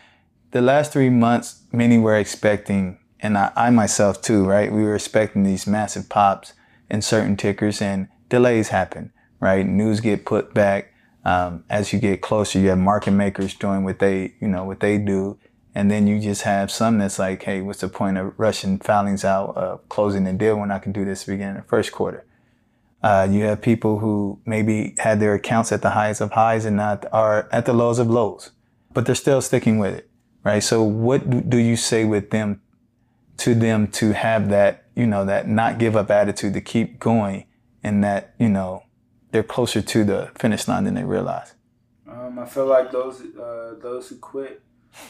the 0.55 0.63
last 0.63 0.93
three 0.93 1.11
months, 1.11 1.65
many 1.73 1.99
were 1.99 2.17
expecting, 2.17 3.01
and 3.19 3.37
I, 3.37 3.51
I 3.57 3.71
myself 3.71 4.23
too, 4.23 4.47
right? 4.47 4.73
We 4.73 4.85
were 4.85 4.95
expecting 4.95 5.43
these 5.43 5.67
massive 5.67 6.09
pops 6.09 6.53
in 6.89 7.03
certain 7.03 7.37
tickers 7.37 7.83
and 7.83 8.07
delays 8.29 8.69
happen, 8.69 9.13
right? 9.41 9.67
News 9.67 10.01
get 10.01 10.25
put 10.25 10.55
back. 10.55 10.95
Um, 11.25 11.65
as 11.69 11.93
you 11.93 11.99
get 11.99 12.21
closer, 12.21 12.61
you 12.61 12.69
have 12.69 12.79
market 12.79 13.11
makers 13.11 13.53
doing 13.55 13.83
what 13.83 13.99
they, 13.99 14.35
you 14.41 14.47
know, 14.47 14.63
what 14.63 14.79
they 14.79 14.97
do. 14.97 15.39
And 15.75 15.91
then 15.91 16.07
you 16.07 16.21
just 16.21 16.43
have 16.43 16.71
some 16.71 16.99
that's 16.99 17.19
like, 17.19 17.43
hey, 17.43 17.61
what's 17.61 17.81
the 17.81 17.89
point 17.89 18.17
of 18.17 18.39
rushing 18.39 18.79
filings 18.79 19.25
out, 19.25 19.57
uh, 19.57 19.79
closing 19.89 20.23
the 20.23 20.33
deal 20.33 20.57
when 20.57 20.71
I 20.71 20.79
can 20.79 20.93
do 20.93 21.05
this 21.05 21.25
beginning 21.25 21.57
the 21.57 21.63
first 21.63 21.91
quarter? 21.91 22.25
Uh, 23.03 23.27
you 23.29 23.43
have 23.43 23.61
people 23.61 23.99
who 23.99 24.39
maybe 24.47 24.95
had 24.99 25.19
their 25.19 25.35
accounts 25.35 25.73
at 25.73 25.83
the 25.83 25.91
highs 25.91 26.21
of 26.21 26.31
highs 26.31 26.65
and 26.65 26.77
not 26.77 27.07
are 27.13 27.49
at 27.51 27.67
the 27.67 27.73
lows 27.73 27.99
of 27.99 28.09
lows, 28.09 28.53
but 28.93 29.05
they're 29.05 29.17
still 29.17 29.41
sticking 29.41 29.81
with 29.81 29.95
it, 29.95 30.09
right? 30.45 30.63
So 30.63 30.83
what 30.83 31.49
do 31.51 31.59
you 31.59 31.77
say 31.77 32.05
with 32.05 32.31
them, 32.31 32.61
to 33.39 33.55
them 33.55 33.89
to 33.89 34.13
have 34.13 34.49
that, 34.51 34.85
you 34.95 35.07
know, 35.07 35.25
that 35.25 35.49
not 35.49 35.79
give 35.79 35.97
up 35.97 36.11
attitude 36.11 36.55
to 36.55 36.61
keep 36.61 37.01
going 37.01 37.47
and 37.83 38.05
that, 38.05 38.35
you 38.39 38.49
know, 38.49 38.85
they're 39.33 39.43
closer 39.43 39.83
to 39.83 40.05
the 40.05 40.31
finish 40.37 40.69
line 40.69 40.85
than 40.85 40.95
they 40.95 41.05
realize? 41.05 41.55
Um, 42.09 42.39
I 42.39 42.47
feel 42.47 42.67
like 42.67 42.93
those, 42.93 43.21
uh, 43.21 43.75
those 43.81 44.09
who 44.09 44.17
quit 44.17 44.63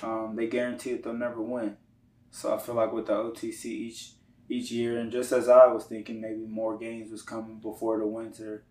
um, 0.02 0.34
they 0.36 0.46
guarantee 0.46 0.92
that 0.92 1.04
they'll 1.04 1.12
never 1.12 1.40
win. 1.40 1.76
So 2.30 2.54
I 2.54 2.58
feel 2.58 2.74
like 2.74 2.92
with 2.92 3.06
the 3.06 3.14
OTC 3.14 3.66
each 3.66 4.12
each 4.48 4.70
year, 4.70 4.98
and 4.98 5.10
just 5.10 5.32
as 5.32 5.48
I 5.48 5.66
was 5.66 5.84
thinking, 5.84 6.20
maybe 6.20 6.44
more 6.46 6.76
games 6.76 7.10
was 7.10 7.22
coming 7.22 7.58
before 7.60 7.98
the 7.98 8.06
winter. 8.06 8.64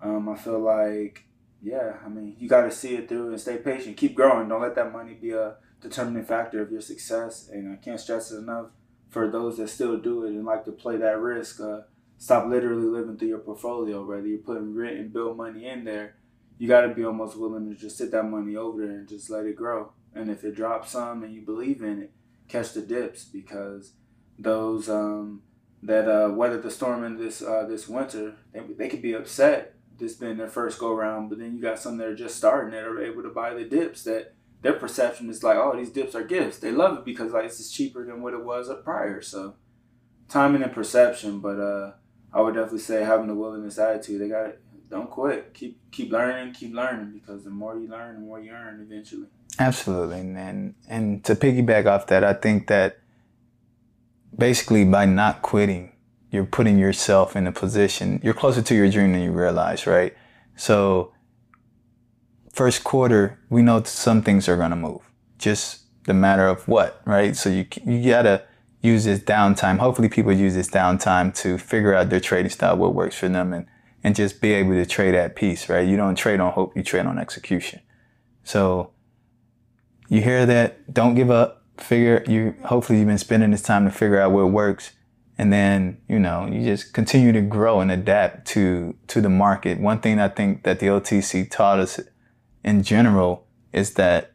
Um, 0.00 0.30
I 0.30 0.36
feel 0.36 0.58
like, 0.58 1.26
yeah, 1.60 1.96
I 2.04 2.08
mean, 2.08 2.36
you 2.38 2.48
got 2.48 2.62
to 2.62 2.70
see 2.70 2.94
it 2.94 3.08
through 3.08 3.30
and 3.30 3.40
stay 3.40 3.58
patient, 3.58 3.98
keep 3.98 4.14
growing. 4.14 4.48
Don't 4.48 4.62
let 4.62 4.74
that 4.76 4.92
money 4.92 5.12
be 5.12 5.32
a 5.32 5.56
determining 5.80 6.24
factor 6.24 6.60
of 6.62 6.70
your 6.70 6.80
success. 6.80 7.48
And 7.52 7.72
I 7.72 7.76
can't 7.76 8.00
stress 8.00 8.30
it 8.30 8.38
enough 8.38 8.66
for 9.08 9.30
those 9.30 9.56
that 9.58 9.68
still 9.68 9.98
do 9.98 10.24
it 10.24 10.30
and 10.30 10.44
like 10.44 10.64
to 10.64 10.72
play 10.72 10.96
that 10.96 11.20
risk. 11.20 11.60
Uh, 11.60 11.80
stop 12.18 12.46
literally 12.46 12.86
living 12.86 13.16
through 13.16 13.28
your 13.28 13.38
portfolio. 13.38 14.04
Whether 14.04 14.26
you're 14.26 14.38
putting 14.38 14.74
rent 14.74 14.98
and 14.98 15.12
bill 15.12 15.34
money 15.34 15.66
in 15.66 15.84
there, 15.84 16.16
you 16.58 16.68
got 16.68 16.82
to 16.82 16.94
be 16.94 17.04
almost 17.04 17.38
willing 17.38 17.68
to 17.68 17.74
just 17.74 17.98
sit 17.98 18.10
that 18.12 18.24
money 18.24 18.56
over 18.56 18.86
there 18.86 18.96
and 18.96 19.08
just 19.08 19.30
let 19.30 19.46
it 19.46 19.56
grow. 19.56 19.92
And 20.14 20.30
if 20.30 20.44
it 20.44 20.54
drops 20.54 20.90
some 20.92 21.22
and 21.22 21.34
you 21.34 21.42
believe 21.42 21.82
in 21.82 22.02
it, 22.02 22.12
catch 22.48 22.72
the 22.72 22.82
dips 22.82 23.24
because 23.24 23.94
those 24.38 24.88
um, 24.88 25.42
that 25.82 26.08
uh, 26.08 26.30
weathered 26.30 26.62
the 26.62 26.70
storm 26.70 27.04
in 27.04 27.16
this 27.16 27.42
uh, 27.42 27.64
this 27.68 27.88
winter, 27.88 28.34
they, 28.52 28.60
they 28.76 28.88
could 28.88 29.02
be 29.02 29.14
upset 29.14 29.76
this 29.98 30.14
being 30.14 30.38
their 30.38 30.48
first 30.48 30.78
go 30.78 30.92
round, 30.92 31.28
but 31.28 31.38
then 31.38 31.54
you 31.54 31.62
got 31.62 31.78
some 31.78 31.98
that 31.98 32.06
are 32.06 32.16
just 32.16 32.36
starting 32.36 32.72
that 32.72 32.84
are 32.84 33.02
able 33.02 33.22
to 33.22 33.28
buy 33.28 33.54
the 33.54 33.64
dips 33.64 34.02
that 34.04 34.34
their 34.62 34.74
perception 34.74 35.30
is 35.30 35.42
like, 35.42 35.56
oh, 35.56 35.74
these 35.76 35.90
dips 35.90 36.14
are 36.14 36.24
gifts. 36.24 36.58
They 36.58 36.70
love 36.70 36.98
it 36.98 37.04
because 37.04 37.32
like 37.32 37.46
it's 37.46 37.70
cheaper 37.70 38.04
than 38.04 38.22
what 38.22 38.34
it 38.34 38.44
was 38.44 38.68
up 38.68 38.84
prior. 38.84 39.22
So 39.22 39.54
timing 40.28 40.62
and 40.62 40.72
perception, 40.72 41.40
but 41.40 41.58
uh, 41.58 41.92
I 42.32 42.40
would 42.40 42.54
definitely 42.54 42.80
say 42.80 43.04
having 43.04 43.26
the 43.26 43.34
willingness 43.34 43.78
attitude. 43.78 44.20
They 44.20 44.28
got 44.28 44.46
it. 44.46 44.62
Don't 44.90 45.10
quit. 45.10 45.54
Keep 45.54 45.90
keep 45.92 46.10
learning. 46.12 46.52
Keep 46.52 46.74
learning 46.74 47.12
because 47.12 47.44
the 47.44 47.50
more 47.50 47.78
you 47.78 47.88
learn, 47.88 48.14
the 48.16 48.20
more 48.20 48.40
you 48.40 48.50
earn 48.50 48.80
eventually. 48.80 49.28
Absolutely, 49.58 50.20
and 50.20 50.74
and 50.88 51.24
to 51.24 51.34
piggyback 51.34 51.86
off 51.86 52.06
that, 52.08 52.24
I 52.24 52.32
think 52.32 52.66
that 52.68 52.98
basically 54.36 54.84
by 54.84 55.06
not 55.06 55.42
quitting, 55.42 55.92
you're 56.30 56.44
putting 56.44 56.78
yourself 56.78 57.36
in 57.36 57.46
a 57.46 57.52
position. 57.52 58.20
You're 58.22 58.34
closer 58.34 58.62
to 58.62 58.74
your 58.74 58.90
dream 58.90 59.12
than 59.12 59.22
you 59.22 59.32
realize, 59.32 59.86
right? 59.86 60.14
So 60.56 61.12
first 62.60 62.84
quarter, 62.84 63.38
we 63.48 63.62
know 63.62 63.82
some 63.84 64.20
things 64.20 64.46
are 64.46 64.58
gonna 64.58 64.76
move. 64.76 65.00
Just 65.38 65.64
the 66.04 66.12
matter 66.12 66.46
of 66.46 66.68
what, 66.68 67.00
right? 67.06 67.34
So 67.34 67.48
you 67.48 67.64
you 67.86 68.10
gotta 68.10 68.42
use 68.82 69.04
this 69.04 69.20
downtime. 69.20 69.78
Hopefully, 69.78 70.10
people 70.10 70.30
use 70.30 70.54
this 70.56 70.68
downtime 70.68 71.34
to 71.36 71.56
figure 71.56 71.94
out 71.94 72.10
their 72.10 72.20
trading 72.20 72.50
style, 72.50 72.76
what 72.76 72.94
works 72.94 73.16
for 73.16 73.30
them, 73.30 73.54
and 73.54 73.64
and 74.04 74.14
just 74.14 74.42
be 74.42 74.52
able 74.52 74.72
to 74.72 74.84
trade 74.84 75.14
at 75.14 75.36
peace, 75.36 75.70
right? 75.70 75.88
You 75.88 75.96
don't 75.96 76.16
trade 76.16 76.38
on 76.38 76.52
hope, 76.52 76.76
you 76.76 76.82
trade 76.82 77.06
on 77.06 77.18
execution. 77.18 77.80
So 78.44 78.90
you 80.10 80.20
hear 80.20 80.44
that? 80.44 80.92
Don't 80.92 81.14
give 81.14 81.30
up. 81.30 81.64
Figure 81.78 82.22
you. 82.28 82.56
Hopefully, 82.66 82.98
you've 82.98 83.08
been 83.08 83.24
spending 83.28 83.52
this 83.52 83.62
time 83.62 83.86
to 83.86 83.90
figure 83.90 84.20
out 84.20 84.32
what 84.32 84.50
works, 84.50 84.92
and 85.38 85.50
then 85.50 85.96
you 86.08 86.18
know 86.18 86.46
you 86.46 86.62
just 86.62 86.92
continue 86.92 87.32
to 87.32 87.40
grow 87.40 87.80
and 87.80 87.90
adapt 87.90 88.46
to 88.48 88.94
to 89.06 89.22
the 89.22 89.30
market. 89.30 89.80
One 89.80 90.00
thing 90.02 90.20
I 90.20 90.28
think 90.28 90.64
that 90.64 90.78
the 90.78 90.88
OTC 90.88 91.50
taught 91.50 91.78
us 91.78 91.98
in 92.64 92.82
general 92.82 93.46
is 93.72 93.94
that 93.94 94.32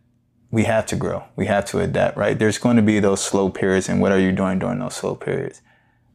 we 0.51 0.63
have 0.63 0.85
to 0.87 0.95
grow. 0.95 1.23
We 1.35 1.47
have 1.47 1.65
to 1.65 1.79
adapt, 1.79 2.17
right? 2.17 2.37
There's 2.37 2.57
going 2.57 2.77
to 2.77 2.81
be 2.81 2.99
those 2.99 3.21
slow 3.21 3.49
periods, 3.49 3.89
and 3.89 4.01
what 4.01 4.11
are 4.11 4.19
you 4.19 4.31
doing 4.31 4.59
during 4.59 4.79
those 4.79 4.95
slow 4.95 5.15
periods? 5.15 5.61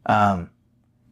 Um, 0.06 0.50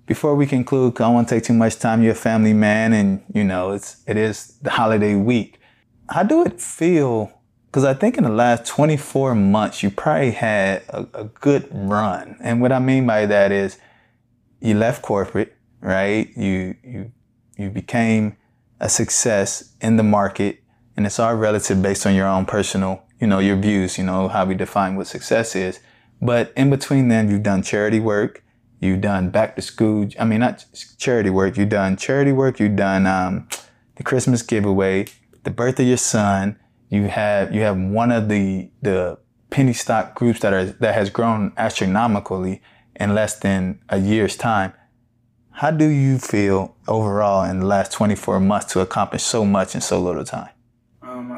before 0.06 0.34
we 0.34 0.46
conclude, 0.46 0.94
I 0.96 1.04
don't 1.04 1.14
want 1.14 1.28
to 1.28 1.34
take 1.34 1.44
too 1.44 1.52
much 1.52 1.78
time. 1.78 2.02
You're 2.02 2.12
a 2.12 2.16
family 2.16 2.54
man, 2.54 2.92
and 2.92 3.22
you 3.32 3.44
know 3.44 3.72
it's 3.72 4.02
it 4.06 4.16
is 4.16 4.58
the 4.62 4.70
holiday 4.70 5.14
week. 5.14 5.60
How 6.08 6.22
do 6.22 6.42
it 6.42 6.60
feel? 6.60 7.30
Because 7.66 7.84
I 7.84 7.92
think 7.92 8.16
in 8.16 8.24
the 8.24 8.30
last 8.30 8.66
24 8.66 9.34
months, 9.34 9.82
you 9.82 9.90
probably 9.90 10.30
had 10.30 10.82
a, 10.88 11.06
a 11.12 11.24
good 11.24 11.68
run, 11.70 12.38
and 12.40 12.62
what 12.62 12.72
I 12.72 12.78
mean 12.78 13.06
by 13.06 13.26
that 13.26 13.52
is 13.52 13.78
you 14.60 14.74
left 14.74 15.02
corporate, 15.02 15.54
right? 15.82 16.30
You 16.34 16.74
you 16.82 17.12
you 17.58 17.68
became 17.68 18.38
a 18.80 18.88
success 18.88 19.74
in 19.82 19.96
the 19.96 20.02
market, 20.02 20.62
and 20.98 21.06
it's 21.06 21.18
all 21.18 21.34
relative 21.34 21.80
based 21.80 22.06
on 22.06 22.14
your 22.14 22.26
own 22.28 22.44
personal 22.44 23.08
you 23.20 23.26
know, 23.26 23.38
your 23.38 23.56
views, 23.56 23.98
you 23.98 24.04
know, 24.04 24.28
how 24.28 24.44
we 24.44 24.54
define 24.54 24.96
what 24.96 25.06
success 25.06 25.56
is. 25.56 25.80
But 26.20 26.52
in 26.56 26.70
between 26.70 27.08
them, 27.08 27.30
you've 27.30 27.42
done 27.42 27.62
charity 27.62 28.00
work, 28.00 28.44
you've 28.80 29.00
done 29.00 29.30
back 29.30 29.56
to 29.56 29.62
school. 29.62 30.08
I 30.18 30.24
mean, 30.24 30.40
not 30.40 30.64
charity 30.98 31.30
work. 31.30 31.56
You've 31.56 31.68
done 31.68 31.96
charity 31.96 32.32
work. 32.32 32.60
You've 32.60 32.76
done 32.76 33.06
um, 33.06 33.48
the 33.96 34.02
Christmas 34.02 34.42
giveaway, 34.42 35.06
the 35.44 35.50
birth 35.50 35.80
of 35.80 35.86
your 35.86 35.96
son. 35.96 36.58
You 36.90 37.08
have 37.08 37.54
you 37.54 37.60
have 37.62 37.76
one 37.76 38.10
of 38.10 38.28
the 38.28 38.70
the 38.82 39.18
penny 39.50 39.72
stock 39.72 40.14
groups 40.14 40.40
that 40.40 40.52
are 40.52 40.64
that 40.64 40.94
has 40.94 41.10
grown 41.10 41.52
astronomically 41.56 42.62
in 42.96 43.14
less 43.14 43.38
than 43.38 43.80
a 43.88 43.98
year's 43.98 44.36
time. 44.36 44.72
How 45.50 45.70
do 45.72 45.86
you 45.86 46.18
feel 46.18 46.76
overall 46.86 47.44
in 47.44 47.60
the 47.60 47.66
last 47.66 47.90
24 47.92 48.38
months 48.38 48.72
to 48.72 48.80
accomplish 48.80 49.24
so 49.24 49.44
much 49.44 49.74
in 49.74 49.80
so 49.80 50.00
little 50.00 50.24
time? 50.24 50.50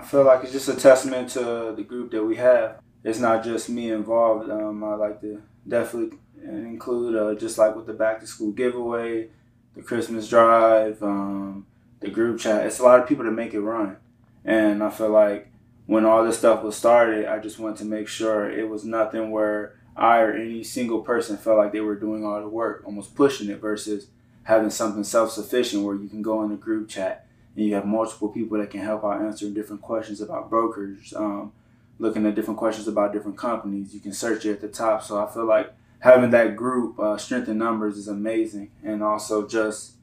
I 0.01 0.03
feel 0.03 0.25
like 0.25 0.43
it's 0.43 0.53
just 0.53 0.69
a 0.71 0.75
testament 0.75 1.29
to 1.31 1.75
the 1.77 1.83
group 1.83 2.11
that 2.13 2.25
we 2.25 2.37
have. 2.37 2.81
It's 3.05 3.19
not 3.19 3.45
just 3.45 3.69
me 3.69 3.91
involved. 3.91 4.51
Um, 4.51 4.83
I 4.83 4.95
like 4.95 5.21
to 5.21 5.43
definitely 5.69 6.17
include 6.43 7.17
uh, 7.17 7.39
just 7.39 7.59
like 7.59 7.77
with 7.77 7.87
the 7.87 7.93
back 7.93 8.19
to 8.21 8.27
school 8.27 8.51
giveaway, 8.51 9.29
the 9.75 9.83
Christmas 9.83 10.27
drive, 10.27 11.03
um, 11.03 11.67
the 12.01 12.09
group 12.09 12.41
chat. 12.41 12.65
It's 12.65 12.79
a 12.79 12.83
lot 12.83 12.99
of 12.99 13.09
people 13.09 13.27
to 13.27 13.31
make 13.31 13.53
it 13.53 13.61
run, 13.61 13.99
and 14.43 14.83
I 14.83 14.89
feel 14.89 15.11
like 15.11 15.53
when 15.85 16.07
all 16.07 16.25
this 16.25 16.39
stuff 16.39 16.63
was 16.63 16.77
started, 16.77 17.27
I 17.27 17.39
just 17.39 17.59
wanted 17.59 17.77
to 17.79 17.85
make 17.85 18.09
sure 18.09 18.51
it 18.51 18.71
was 18.71 18.87
nothing 18.87 19.31
where 19.31 19.79
I 19.95 20.21
or 20.21 20.33
any 20.33 20.65
single 20.65 21.03
person 21.03 21.37
felt 21.37 21.59
like 21.59 21.73
they 21.73 21.81
were 21.81 21.95
doing 21.95 22.25
all 22.25 22.41
the 22.41 22.49
work, 22.49 22.85
almost 22.87 23.15
pushing 23.15 23.51
it, 23.51 23.61
versus 23.61 24.07
having 24.45 24.71
something 24.71 25.05
self 25.05 25.31
sufficient 25.31 25.85
where 25.85 25.97
you 25.97 26.09
can 26.09 26.23
go 26.23 26.43
in 26.43 26.49
the 26.49 26.57
group 26.57 26.89
chat 26.89 27.27
and 27.57 27.67
you 27.67 27.75
have 27.75 27.85
multiple 27.85 28.29
people 28.29 28.59
that 28.59 28.71
can 28.71 28.81
help 28.81 29.05
out 29.05 29.21
answering 29.21 29.55
different 29.55 29.83
questions 29.83 30.21
about 30.21 30.49
brokers, 30.49 31.13
um, 31.17 31.53
looking 31.99 32.25
at 32.27 32.35
different 32.35 32.59
questions 32.59 32.89
about 32.89 33.13
different 33.13 33.37
companies. 33.37 33.93
You 33.95 34.01
can 34.01 34.13
search 34.13 34.47
it 34.47 34.53
at 34.53 34.61
the 34.61 34.69
top. 34.69 35.03
So 35.03 35.23
I 35.23 35.31
feel 35.31 35.47
like 35.47 35.73
having 36.01 36.31
that 36.31 36.57
group, 36.57 36.99
uh, 36.99 37.17
strength 37.17 37.49
in 37.49 37.59
numbers, 37.59 37.97
is 37.97 38.09
amazing, 38.09 38.71
and 38.83 39.03
also 39.03 39.47
just 39.47 39.97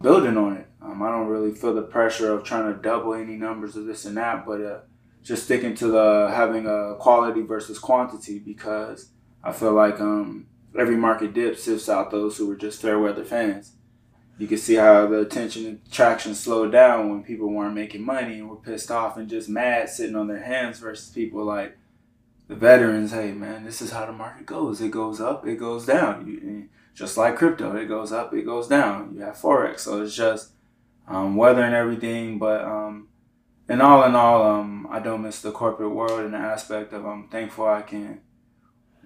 building 0.00 0.36
on 0.36 0.56
it. 0.56 0.66
Um, 0.82 1.02
I 1.02 1.10
don't 1.10 1.28
really 1.28 1.52
feel 1.52 1.74
the 1.74 1.82
pressure 1.82 2.32
of 2.32 2.44
trying 2.44 2.72
to 2.74 2.80
double 2.80 3.14
any 3.14 3.36
numbers 3.36 3.76
of 3.76 3.86
this 3.86 4.04
and 4.04 4.16
that, 4.16 4.44
but 4.44 4.60
uh, 4.60 4.78
just 5.22 5.44
sticking 5.44 5.74
to 5.76 5.88
the 5.88 6.32
having 6.34 6.66
a 6.66 6.96
quality 6.96 7.42
versus 7.42 7.78
quantity 7.78 8.38
because 8.38 9.10
I 9.42 9.52
feel 9.52 9.72
like 9.72 10.00
um, 10.00 10.46
every 10.78 10.96
market 10.96 11.32
dip 11.32 11.56
sifts 11.56 11.88
out 11.88 12.10
those 12.10 12.36
who 12.36 12.50
are 12.50 12.56
just 12.56 12.82
fair 12.82 12.98
weather 12.98 13.24
fans 13.24 13.72
you 14.38 14.46
can 14.46 14.58
see 14.58 14.74
how 14.74 15.06
the 15.06 15.20
attention 15.20 15.66
and 15.66 15.92
traction 15.92 16.34
slowed 16.34 16.72
down 16.72 17.10
when 17.10 17.22
people 17.22 17.48
weren't 17.48 17.74
making 17.74 18.04
money 18.04 18.38
and 18.38 18.48
were 18.48 18.56
pissed 18.56 18.90
off 18.90 19.16
and 19.16 19.28
just 19.28 19.48
mad 19.48 19.88
sitting 19.88 20.16
on 20.16 20.26
their 20.26 20.42
hands 20.42 20.78
versus 20.78 21.10
people 21.10 21.44
like 21.44 21.78
the 22.48 22.54
veterans. 22.54 23.12
Hey 23.12 23.32
man 23.32 23.64
this 23.64 23.80
is 23.80 23.92
how 23.92 24.06
the 24.06 24.12
market 24.12 24.46
goes. 24.46 24.80
It 24.80 24.90
goes 24.90 25.20
up 25.20 25.46
it 25.46 25.56
goes 25.56 25.86
down. 25.86 26.26
You, 26.26 26.68
just 26.94 27.16
like 27.16 27.36
crypto 27.36 27.76
it 27.76 27.86
goes 27.86 28.12
up 28.12 28.34
it 28.34 28.44
goes 28.44 28.68
down. 28.68 29.14
You 29.14 29.22
have 29.22 29.36
forex 29.36 29.80
so 29.80 30.02
it's 30.02 30.16
just 30.16 30.50
um, 31.06 31.36
weathering 31.36 31.74
everything. 31.74 32.38
But 32.38 32.64
um, 32.64 33.08
and 33.68 33.80
all 33.80 34.04
in 34.04 34.14
all 34.14 34.42
um, 34.42 34.86
i 34.90 35.00
don't 35.00 35.22
miss 35.22 35.40
the 35.40 35.50
corporate 35.50 35.90
world 35.90 36.20
in 36.20 36.32
the 36.32 36.38
aspect 36.38 36.92
of 36.92 37.06
i'm 37.06 37.28
thankful 37.28 37.66
i 37.66 37.82
can 37.82 38.20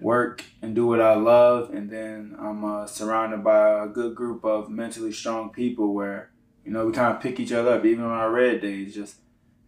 work 0.01 0.43
and 0.61 0.75
do 0.75 0.85
what 0.85 1.01
I 1.01 1.15
love, 1.15 1.71
and 1.71 1.89
then 1.89 2.35
I'm 2.39 2.63
uh, 2.63 2.87
surrounded 2.87 3.43
by 3.43 3.83
a 3.83 3.87
good 3.87 4.15
group 4.15 4.43
of 4.45 4.69
mentally 4.69 5.11
strong 5.11 5.49
people 5.49 5.93
where 5.93 6.31
you 6.65 6.71
know 6.71 6.85
we 6.85 6.93
kind 6.93 7.15
of 7.15 7.21
pick 7.21 7.39
each 7.39 7.51
other 7.51 7.73
up, 7.73 7.85
even 7.85 8.03
on 8.03 8.11
our 8.11 8.31
red 8.31 8.61
days, 8.61 8.95
just 8.95 9.17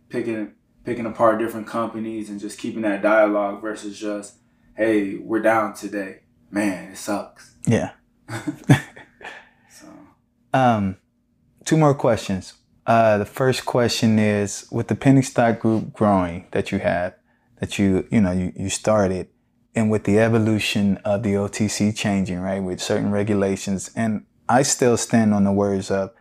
picking 0.10 0.54
picking 0.84 1.06
apart 1.06 1.40
different 1.40 1.68
companies 1.68 2.30
and 2.30 2.40
just 2.40 2.58
keeping 2.58 2.82
that 2.82 3.02
dialogue 3.02 3.62
versus 3.62 4.00
just 4.00 4.38
hey 4.76 5.16
we're 5.18 5.42
down 5.42 5.74
today, 5.74 6.20
man 6.50 6.92
it 6.92 6.98
sucks. 6.98 7.56
Yeah. 7.66 7.92
so. 9.70 9.88
Um, 10.54 10.98
two 11.66 11.78
more 11.78 11.94
questions. 11.94 12.54
Uh, 12.88 13.18
the 13.18 13.26
first 13.26 13.66
question 13.66 14.18
is 14.18 14.68
with 14.72 14.88
the 14.88 14.96
penny 14.96 15.22
stock 15.22 15.60
group 15.60 15.94
growing 15.94 16.48
that 16.52 16.72
you 16.72 16.80
have, 16.80 17.14
that 17.60 17.78
you 17.78 18.08
you 18.12 18.22
know 18.22 18.32
you, 18.32 18.52
you 18.56 18.70
started 18.70 19.28
and 19.74 19.90
with 19.90 20.04
the 20.04 20.20
evolution 20.20 20.98
of 20.98 21.24
the 21.24 21.34
OTC 21.34 21.96
changing, 21.96 22.40
right, 22.40 22.62
with 22.62 22.82
certain 22.82 23.12
regulations, 23.12 23.90
and 23.96 24.26
I 24.50 24.64
still 24.64 24.98
stand 24.98 25.34
on 25.34 25.44
the 25.46 25.52
words 25.52 25.90
of 25.90 26.12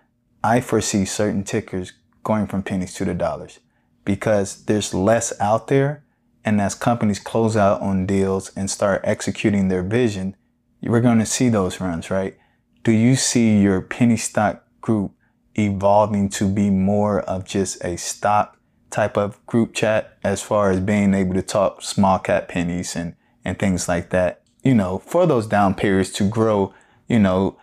I 0.42 0.60
foresee 0.60 1.04
certain 1.04 1.44
tickers 1.44 1.92
going 2.22 2.46
from 2.46 2.62
pennies 2.62 2.94
to 2.94 3.04
the 3.04 3.14
dollars 3.14 3.58
because 4.04 4.64
there's 4.64 4.94
less 4.94 5.38
out 5.40 5.68
there. 5.68 6.04
And 6.44 6.60
as 6.60 6.74
companies 6.74 7.18
close 7.18 7.56
out 7.56 7.82
on 7.82 8.06
deals 8.06 8.50
and 8.56 8.70
start 8.70 9.02
executing 9.04 9.68
their 9.68 9.82
vision, 9.82 10.36
we're 10.82 11.02
going 11.02 11.18
to 11.18 11.26
see 11.26 11.48
those 11.50 11.80
runs, 11.80 12.10
right? 12.10 12.38
Do 12.82 12.92
you 12.92 13.16
see 13.16 13.60
your 13.60 13.82
penny 13.82 14.16
stock 14.16 14.64
group 14.80 15.12
evolving 15.54 16.30
to 16.30 16.48
be 16.48 16.70
more 16.70 17.20
of 17.20 17.44
just 17.44 17.84
a 17.84 17.96
stock 17.98 18.56
type 18.88 19.18
of 19.18 19.44
group 19.46 19.74
chat 19.74 20.16
as 20.24 20.42
far 20.42 20.70
as 20.70 20.80
being 20.80 21.12
able 21.12 21.34
to 21.34 21.42
talk 21.42 21.82
small 21.82 22.18
cap 22.18 22.48
pennies 22.48 22.96
and 22.96 23.14
and 23.44 23.58
things 23.58 23.88
like 23.88 24.10
that, 24.10 24.42
you 24.62 24.74
know, 24.74 24.98
for 24.98 25.26
those 25.26 25.46
down 25.46 25.74
periods 25.74 26.10
to 26.10 26.28
grow, 26.28 26.74
you 27.08 27.18
know, 27.18 27.58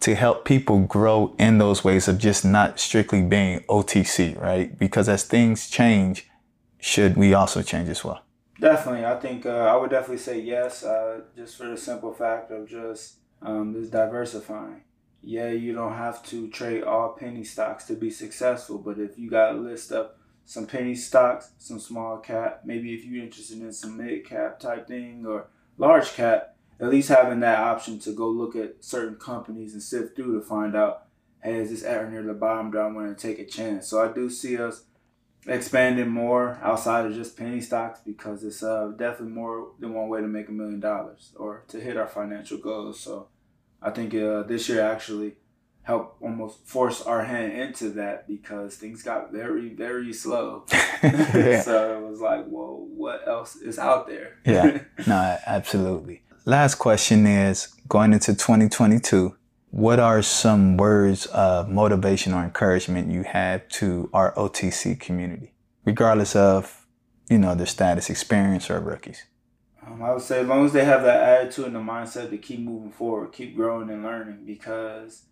to 0.00 0.14
help 0.14 0.44
people 0.44 0.80
grow 0.80 1.34
in 1.38 1.58
those 1.58 1.84
ways 1.84 2.08
of 2.08 2.18
just 2.18 2.44
not 2.44 2.80
strictly 2.80 3.22
being 3.22 3.60
OTC, 3.68 4.40
right? 4.40 4.76
Because 4.78 5.08
as 5.08 5.22
things 5.24 5.70
change, 5.70 6.28
should 6.80 7.16
we 7.16 7.32
also 7.32 7.62
change 7.62 7.88
as 7.88 8.04
well? 8.04 8.22
Definitely. 8.60 9.04
I 9.04 9.18
think 9.18 9.46
uh, 9.46 9.50
I 9.50 9.76
would 9.76 9.90
definitely 9.90 10.18
say 10.18 10.40
yes, 10.40 10.84
uh, 10.84 11.20
just 11.36 11.56
for 11.56 11.68
the 11.68 11.76
simple 11.76 12.12
fact 12.12 12.50
of 12.50 12.68
just 12.68 13.16
um, 13.40 13.72
this 13.72 13.88
diversifying. 13.88 14.82
Yeah, 15.20 15.50
you 15.50 15.72
don't 15.72 15.94
have 15.94 16.24
to 16.26 16.48
trade 16.48 16.82
all 16.82 17.10
penny 17.10 17.44
stocks 17.44 17.84
to 17.84 17.94
be 17.94 18.10
successful, 18.10 18.78
but 18.78 18.98
if 18.98 19.16
you 19.16 19.30
got 19.30 19.54
a 19.54 19.58
list 19.58 19.92
of 19.92 20.10
some 20.44 20.66
penny 20.66 20.94
stocks, 20.94 21.52
some 21.58 21.78
small 21.78 22.18
cap. 22.18 22.62
Maybe 22.64 22.94
if 22.94 23.04
you're 23.04 23.24
interested 23.24 23.60
in 23.60 23.72
some 23.72 23.96
mid 23.96 24.24
cap 24.24 24.60
type 24.60 24.86
thing 24.86 25.24
or 25.26 25.48
large 25.78 26.12
cap, 26.14 26.56
at 26.80 26.90
least 26.90 27.08
having 27.08 27.40
that 27.40 27.58
option 27.58 27.98
to 28.00 28.12
go 28.12 28.28
look 28.28 28.56
at 28.56 28.82
certain 28.84 29.16
companies 29.16 29.72
and 29.72 29.82
sift 29.82 30.16
through 30.16 30.38
to 30.38 30.46
find 30.46 30.74
out, 30.74 31.06
hey, 31.42 31.56
is 31.56 31.70
this 31.70 31.84
at 31.84 32.02
or 32.02 32.10
near 32.10 32.22
the 32.22 32.34
bottom? 32.34 32.70
Do 32.70 32.78
I 32.78 32.86
want 32.86 33.16
to 33.16 33.26
take 33.26 33.38
a 33.38 33.44
chance? 33.46 33.86
So 33.86 34.02
I 34.02 34.12
do 34.12 34.28
see 34.28 34.58
us 34.58 34.84
expanding 35.46 36.08
more 36.08 36.58
outside 36.62 37.06
of 37.06 37.14
just 37.14 37.36
penny 37.36 37.60
stocks 37.60 38.00
because 38.04 38.44
it's 38.44 38.62
uh, 38.62 38.92
definitely 38.96 39.34
more 39.34 39.70
than 39.78 39.92
one 39.92 40.08
way 40.08 40.20
to 40.20 40.28
make 40.28 40.48
a 40.48 40.52
million 40.52 40.80
dollars 40.80 41.32
or 41.36 41.64
to 41.68 41.80
hit 41.80 41.96
our 41.96 42.06
financial 42.06 42.58
goals. 42.58 43.00
So 43.00 43.28
I 43.80 43.90
think 43.90 44.14
uh, 44.14 44.42
this 44.42 44.68
year 44.68 44.80
actually 44.80 45.34
helped 45.82 46.22
almost 46.22 46.64
force 46.66 47.02
our 47.02 47.24
hand 47.24 47.52
into 47.52 47.90
that 47.90 48.28
because 48.28 48.76
things 48.76 49.02
got 49.02 49.32
very 49.32 49.68
very 49.70 50.12
slow. 50.12 50.64
so 50.68 51.98
it 51.98 52.10
was 52.10 52.20
like, 52.20 52.44
well, 52.48 52.86
what 52.94 53.26
else 53.26 53.56
is 53.56 53.78
out 53.78 54.06
there? 54.06 54.38
yeah, 54.44 54.82
no, 55.06 55.38
absolutely. 55.46 56.22
Last 56.44 56.76
question 56.76 57.26
is 57.26 57.68
going 57.88 58.12
into 58.12 58.32
2022 58.32 59.36
what 59.72 59.98
are 59.98 60.20
some 60.20 60.76
words 60.76 61.24
of 61.26 61.66
motivation 61.66 62.34
or 62.34 62.44
encouragement 62.44 63.10
you 63.10 63.22
have 63.22 63.66
to 63.68 64.10
our 64.12 64.34
OTC 64.34 65.00
community, 65.00 65.54
regardless 65.86 66.36
of, 66.36 66.86
you 67.30 67.38
know, 67.38 67.54
their 67.54 67.64
status, 67.64 68.10
experience, 68.10 68.68
or 68.68 68.80
rookies? 68.80 69.24
Um, 69.86 70.02
I 70.02 70.12
would 70.12 70.20
say 70.20 70.40
as 70.40 70.46
long 70.46 70.66
as 70.66 70.74
they 70.74 70.84
have 70.84 71.02
that 71.04 71.22
attitude 71.22 71.66
and 71.66 71.76
the 71.76 71.80
mindset 71.80 72.28
to 72.28 72.36
keep 72.36 72.60
moving 72.60 72.92
forward, 72.92 73.32
keep 73.32 73.56
growing 73.56 73.88
and 73.88 74.02
learning, 74.02 74.44
because 74.44 75.22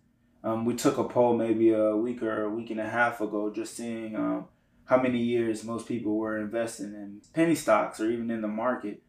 um, 0.43 0.65
we 0.65 0.75
took 0.75 0.97
a 0.97 1.03
poll 1.03 1.35
maybe 1.35 1.71
a 1.71 1.95
week 1.95 2.21
or 2.23 2.43
a 2.43 2.49
week 2.49 2.71
and 2.71 2.79
a 2.79 2.89
half 2.89 3.21
ago, 3.21 3.51
just 3.53 3.75
seeing 3.75 4.15
um, 4.15 4.45
how 4.85 5.01
many 5.01 5.19
years 5.19 5.63
most 5.63 5.87
people 5.87 6.17
were 6.17 6.39
investing 6.39 6.93
in 6.93 7.21
penny 7.33 7.55
stocks 7.55 7.99
or 7.99 8.09
even 8.09 8.31
in 8.31 8.41
the 8.41 8.47
market, 8.47 9.01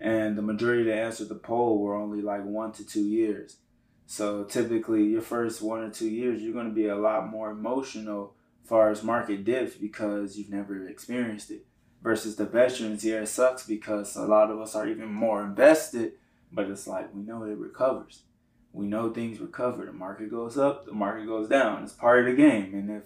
and 0.00 0.38
the 0.38 0.42
majority 0.42 0.84
that 0.84 0.96
answered 0.96 1.28
the 1.28 1.34
poll 1.34 1.78
were 1.78 1.94
only 1.94 2.22
like 2.22 2.44
one 2.44 2.72
to 2.72 2.86
two 2.86 3.04
years. 3.04 3.58
So 4.06 4.44
typically, 4.44 5.04
your 5.04 5.20
first 5.20 5.60
one 5.60 5.80
or 5.80 5.90
two 5.90 6.08
years, 6.08 6.40
you're 6.40 6.54
going 6.54 6.68
to 6.68 6.74
be 6.74 6.88
a 6.88 6.96
lot 6.96 7.28
more 7.28 7.50
emotional 7.50 8.34
as 8.62 8.68
far 8.68 8.90
as 8.90 9.02
market 9.02 9.44
dips 9.44 9.74
because 9.74 10.38
you've 10.38 10.48
never 10.48 10.88
experienced 10.88 11.50
it. 11.50 11.66
Versus 12.02 12.36
the 12.36 12.46
veterans, 12.46 13.04
yeah, 13.04 13.22
it 13.22 13.26
sucks 13.26 13.66
because 13.66 14.16
a 14.16 14.22
lot 14.22 14.50
of 14.50 14.60
us 14.60 14.74
are 14.74 14.88
even 14.88 15.12
more 15.12 15.42
invested, 15.42 16.12
but 16.50 16.70
it's 16.70 16.86
like 16.86 17.14
we 17.14 17.22
know 17.22 17.42
it 17.42 17.58
recovers. 17.58 18.22
We 18.72 18.86
know 18.86 19.10
things 19.10 19.40
recover. 19.40 19.86
The 19.86 19.92
market 19.92 20.30
goes 20.30 20.58
up, 20.58 20.86
the 20.86 20.92
market 20.92 21.26
goes 21.26 21.48
down. 21.48 21.82
It's 21.82 21.92
part 21.92 22.20
of 22.20 22.26
the 22.26 22.40
game, 22.40 22.74
and 22.74 22.90
if 22.90 23.02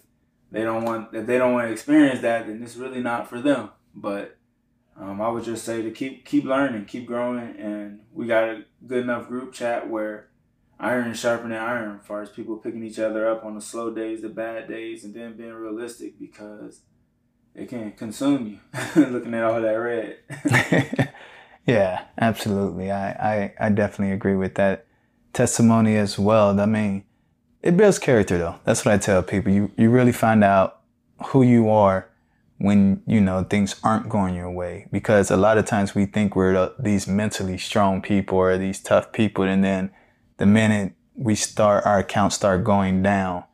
they 0.50 0.62
don't 0.62 0.84
want 0.84 1.14
if 1.14 1.26
they 1.26 1.38
don't 1.38 1.52
want 1.52 1.68
to 1.68 1.72
experience 1.72 2.20
that, 2.20 2.46
then 2.46 2.62
it's 2.62 2.76
really 2.76 3.00
not 3.00 3.28
for 3.28 3.40
them. 3.40 3.70
But 3.94 4.36
um, 4.96 5.20
I 5.20 5.28
would 5.28 5.44
just 5.44 5.64
say 5.64 5.82
to 5.82 5.90
keep 5.90 6.26
keep 6.26 6.44
learning, 6.44 6.84
keep 6.84 7.06
growing, 7.06 7.56
and 7.58 8.00
we 8.12 8.26
got 8.26 8.48
a 8.48 8.64
good 8.86 9.04
enough 9.04 9.28
group 9.28 9.52
chat 9.52 9.88
where 9.88 10.28
iron 10.78 11.14
sharpening 11.14 11.56
iron 11.56 11.98
as 12.00 12.06
far 12.06 12.22
as 12.22 12.28
people 12.28 12.56
picking 12.56 12.82
each 12.82 12.98
other 12.98 13.28
up 13.28 13.44
on 13.44 13.54
the 13.54 13.60
slow 13.60 13.94
days, 13.94 14.20
the 14.20 14.28
bad 14.28 14.68
days, 14.68 15.04
and 15.04 15.14
then 15.14 15.36
being 15.36 15.52
realistic 15.52 16.18
because 16.18 16.80
it 17.54 17.68
can 17.68 17.92
consume 17.92 18.46
you 18.46 18.58
looking 19.02 19.34
at 19.34 19.44
all 19.44 19.60
that 19.60 19.70
red. 19.70 20.16
yeah, 21.66 22.04
absolutely. 22.18 22.90
I, 22.90 23.10
I, 23.12 23.54
I 23.60 23.68
definitely 23.68 24.12
agree 24.12 24.36
with 24.36 24.56
that 24.56 24.86
testimony 25.32 25.96
as 25.96 26.18
well. 26.18 26.58
I 26.60 26.66
mean, 26.66 27.04
it 27.62 27.76
builds 27.76 27.98
character 27.98 28.38
though. 28.38 28.56
That's 28.64 28.84
what 28.84 28.94
I 28.94 28.98
tell 28.98 29.22
people. 29.22 29.52
You, 29.52 29.70
you 29.76 29.90
really 29.90 30.12
find 30.12 30.42
out 30.42 30.80
who 31.26 31.42
you 31.42 31.70
are 31.70 32.08
when, 32.58 33.02
you 33.06 33.20
know, 33.20 33.42
things 33.44 33.76
aren't 33.82 34.08
going 34.08 34.34
your 34.34 34.50
way. 34.50 34.86
Because 34.92 35.30
a 35.30 35.36
lot 35.36 35.58
of 35.58 35.64
times 35.64 35.94
we 35.94 36.06
think 36.06 36.36
we're 36.36 36.72
these 36.78 37.06
mentally 37.06 37.58
strong 37.58 38.02
people 38.02 38.38
or 38.38 38.56
these 38.58 38.80
tough 38.80 39.12
people 39.12 39.44
and 39.44 39.64
then 39.64 39.90
the 40.38 40.46
minute 40.46 40.92
we 41.14 41.34
start, 41.34 41.84
our 41.86 41.98
accounts 41.98 42.36
start 42.36 42.64
going 42.64 43.02
down, 43.02 43.44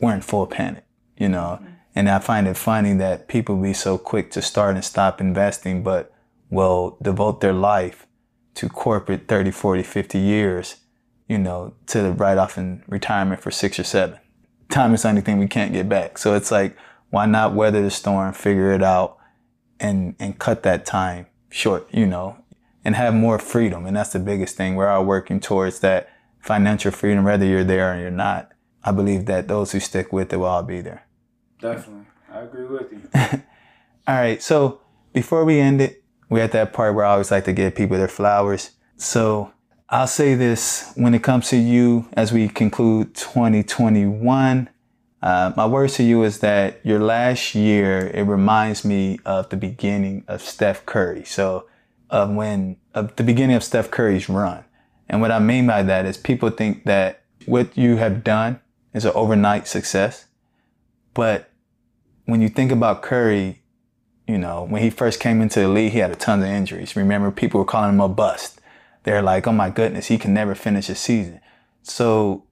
we're 0.00 0.14
in 0.14 0.20
full 0.20 0.46
panic, 0.46 0.84
you 1.16 1.28
know? 1.28 1.58
Mm-hmm. 1.60 1.66
And 1.94 2.08
I 2.08 2.18
find 2.20 2.48
it 2.48 2.56
funny 2.56 2.94
that 2.94 3.28
people 3.28 3.56
be 3.56 3.74
so 3.74 3.98
quick 3.98 4.30
to 4.32 4.40
start 4.40 4.76
and 4.76 4.84
stop 4.84 5.20
investing, 5.20 5.82
but 5.82 6.12
will 6.48 6.96
devote 7.02 7.40
their 7.40 7.52
life 7.52 8.06
to 8.54 8.68
corporate 8.68 9.28
30, 9.28 9.50
40, 9.50 9.82
50 9.82 10.18
years, 10.18 10.76
you 11.28 11.38
know, 11.38 11.74
to 11.88 12.12
write 12.12 12.38
off 12.38 12.58
in 12.58 12.82
retirement 12.86 13.40
for 13.40 13.50
six 13.50 13.78
or 13.78 13.84
seven. 13.84 14.18
Time 14.68 14.94
is 14.94 15.02
the 15.02 15.08
only 15.08 15.20
thing 15.20 15.38
we 15.38 15.48
can't 15.48 15.72
get 15.72 15.88
back. 15.88 16.18
So 16.18 16.34
it's 16.34 16.50
like, 16.50 16.76
why 17.10 17.26
not 17.26 17.54
weather 17.54 17.82
the 17.82 17.90
storm, 17.90 18.32
figure 18.32 18.72
it 18.72 18.82
out, 18.82 19.18
and, 19.78 20.14
and 20.18 20.38
cut 20.38 20.62
that 20.62 20.86
time 20.86 21.26
short, 21.50 21.86
you 21.92 22.06
know, 22.06 22.38
and 22.84 22.96
have 22.96 23.14
more 23.14 23.38
freedom. 23.38 23.86
And 23.86 23.96
that's 23.96 24.12
the 24.12 24.18
biggest 24.18 24.56
thing. 24.56 24.74
We're 24.74 24.88
all 24.88 25.04
working 25.04 25.40
towards 25.40 25.80
that 25.80 26.08
financial 26.40 26.90
freedom, 26.90 27.24
whether 27.24 27.44
you're 27.44 27.64
there 27.64 27.94
or 27.94 28.00
you're 28.00 28.10
not. 28.10 28.50
I 28.84 28.92
believe 28.92 29.26
that 29.26 29.48
those 29.48 29.72
who 29.72 29.80
stick 29.80 30.12
with 30.12 30.32
it 30.32 30.36
will 30.36 30.46
all 30.46 30.62
be 30.62 30.80
there. 30.80 31.06
Definitely. 31.60 32.06
I 32.32 32.40
agree 32.40 32.64
with 32.64 32.92
you. 32.92 33.02
all 34.08 34.14
right. 34.14 34.42
So 34.42 34.80
before 35.12 35.44
we 35.44 35.60
end 35.60 35.80
it, 35.80 36.02
we're 36.28 36.42
at 36.42 36.52
that 36.52 36.72
part 36.72 36.94
where 36.94 37.04
I 37.04 37.12
always 37.12 37.30
like 37.30 37.44
to 37.44 37.52
give 37.52 37.74
people 37.74 37.98
their 37.98 38.08
flowers. 38.08 38.72
So 38.96 39.52
I'll 39.92 40.06
say 40.06 40.34
this 40.34 40.90
when 40.94 41.12
it 41.12 41.22
comes 41.22 41.50
to 41.50 41.56
you 41.58 42.08
as 42.14 42.32
we 42.32 42.48
conclude 42.48 43.14
2021. 43.14 44.70
Uh, 45.20 45.52
my 45.54 45.66
words 45.66 45.96
to 45.96 46.02
you 46.02 46.22
is 46.22 46.38
that 46.38 46.80
your 46.82 46.98
last 46.98 47.54
year, 47.54 48.06
it 48.14 48.22
reminds 48.22 48.86
me 48.86 49.18
of 49.26 49.50
the 49.50 49.58
beginning 49.58 50.24
of 50.28 50.40
Steph 50.40 50.86
Curry. 50.86 51.24
So, 51.24 51.66
of 52.08 52.30
when, 52.30 52.78
of 52.94 53.14
the 53.16 53.22
beginning 53.22 53.54
of 53.54 53.62
Steph 53.62 53.90
Curry's 53.90 54.30
run. 54.30 54.64
And 55.10 55.20
what 55.20 55.30
I 55.30 55.38
mean 55.40 55.66
by 55.66 55.82
that 55.82 56.06
is 56.06 56.16
people 56.16 56.48
think 56.48 56.84
that 56.84 57.24
what 57.44 57.76
you 57.76 57.96
have 57.96 58.24
done 58.24 58.60
is 58.94 59.04
an 59.04 59.12
overnight 59.14 59.68
success. 59.68 60.24
But 61.12 61.50
when 62.24 62.40
you 62.40 62.48
think 62.48 62.72
about 62.72 63.02
Curry, 63.02 63.60
you 64.26 64.38
know, 64.38 64.64
when 64.64 64.80
he 64.80 64.88
first 64.88 65.20
came 65.20 65.42
into 65.42 65.60
the 65.60 65.68
league, 65.68 65.92
he 65.92 65.98
had 65.98 66.10
a 66.10 66.16
ton 66.16 66.40
of 66.40 66.48
injuries. 66.48 66.96
Remember, 66.96 67.30
people 67.30 67.60
were 67.60 67.66
calling 67.66 67.90
him 67.90 68.00
a 68.00 68.08
bust. 68.08 68.58
They're 69.04 69.22
like, 69.22 69.46
oh 69.46 69.52
my 69.52 69.70
goodness, 69.70 70.06
he 70.06 70.18
can 70.18 70.32
never 70.34 70.54
finish 70.54 70.88
a 70.88 70.94
season. 70.94 71.40
So 71.82 72.44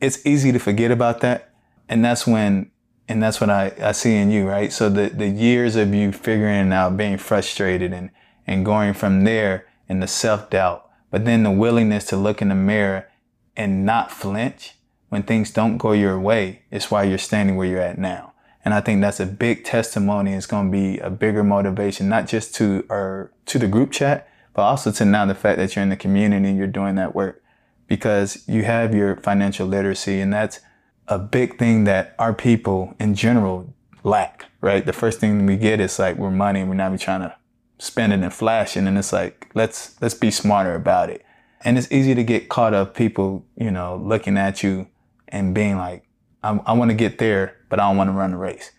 it's 0.00 0.24
easy 0.24 0.52
to 0.52 0.58
forget 0.58 0.90
about 0.90 1.20
that. 1.20 1.50
And 1.88 2.04
that's 2.04 2.26
when, 2.26 2.70
and 3.08 3.22
that's 3.22 3.40
what 3.40 3.50
I, 3.50 3.72
I 3.80 3.92
see 3.92 4.14
in 4.14 4.30
you, 4.30 4.46
right? 4.46 4.72
So 4.72 4.88
the, 4.88 5.08
the 5.08 5.28
years 5.28 5.76
of 5.76 5.94
you 5.94 6.12
figuring 6.12 6.72
out, 6.72 6.96
being 6.96 7.18
frustrated 7.18 7.92
and, 7.92 8.10
and 8.46 8.64
going 8.64 8.94
from 8.94 9.24
there 9.24 9.66
and 9.88 10.02
the 10.02 10.06
self 10.06 10.50
doubt 10.50 10.88
but 11.10 11.24
then 11.24 11.42
the 11.42 11.50
willingness 11.50 12.04
to 12.06 12.16
look 12.16 12.42
in 12.42 12.48
the 12.48 12.54
mirror 12.54 13.08
and 13.56 13.84
not 13.84 14.10
flinch 14.10 14.74
when 15.08 15.22
things 15.22 15.50
don't 15.50 15.78
go 15.78 15.92
your 15.92 16.20
way 16.20 16.62
is 16.70 16.90
why 16.90 17.04
you're 17.04 17.18
standing 17.18 17.56
where 17.56 17.66
you're 17.66 17.80
at 17.80 17.98
now. 17.98 18.34
And 18.64 18.74
I 18.74 18.80
think 18.80 19.00
that's 19.00 19.20
a 19.20 19.26
big 19.26 19.64
testimony. 19.64 20.34
It's 20.34 20.46
going 20.46 20.66
to 20.66 20.72
be 20.72 20.98
a 20.98 21.08
bigger 21.08 21.42
motivation, 21.42 22.08
not 22.08 22.26
just 22.26 22.54
to 22.56 22.84
or 22.90 23.32
to 23.46 23.58
the 23.58 23.68
group 23.68 23.90
chat, 23.90 24.28
but 24.58 24.64
also 24.64 24.90
to 24.90 25.04
now 25.04 25.24
the 25.24 25.36
fact 25.36 25.56
that 25.56 25.76
you're 25.76 25.84
in 25.84 25.88
the 25.88 25.96
community 25.96 26.48
and 26.48 26.58
you're 26.58 26.66
doing 26.66 26.96
that 26.96 27.14
work 27.14 27.44
because 27.86 28.42
you 28.48 28.64
have 28.64 28.92
your 28.92 29.14
financial 29.18 29.68
literacy. 29.68 30.18
And 30.18 30.32
that's 30.32 30.58
a 31.06 31.16
big 31.16 31.60
thing 31.60 31.84
that 31.84 32.16
our 32.18 32.34
people 32.34 32.92
in 32.98 33.14
general 33.14 33.72
lack, 34.02 34.46
right? 34.60 34.84
The 34.84 34.92
first 34.92 35.20
thing 35.20 35.46
we 35.46 35.56
get 35.56 35.78
is 35.78 35.96
like, 36.00 36.16
we're 36.16 36.32
money 36.32 36.58
and 36.58 36.68
we're 36.68 36.74
not 36.74 36.98
trying 36.98 37.20
to 37.20 37.36
spend 37.78 38.12
it 38.12 38.18
and 38.18 38.34
flashing 38.34 38.88
and 38.88 38.98
it's 38.98 39.12
like 39.12 39.48
let's 39.54 39.94
let's 40.02 40.14
be 40.14 40.32
smarter 40.32 40.74
about 40.74 41.08
it 41.08 41.24
and 41.60 41.78
it's 41.78 41.92
easy 41.92 42.12
to 42.12 42.24
get 42.24 42.48
caught 42.48 42.74
up 42.74 42.96
people 42.96 43.46
you 43.56 43.70
know 43.70 44.02
looking 44.04 44.36
at 44.36 44.64
you 44.64 44.88
and 45.28 45.54
being 45.54 45.76
like 45.76 46.02
i, 46.42 46.58
I 46.66 46.72
want 46.72 46.90
to 46.90 46.96
get 46.96 47.18
there 47.18 47.54
but 47.68 47.78
i 47.78 47.88
don't 47.88 47.96
want 47.96 48.08
to 48.08 48.14
run 48.14 48.32
the 48.32 48.36
race 48.36 48.72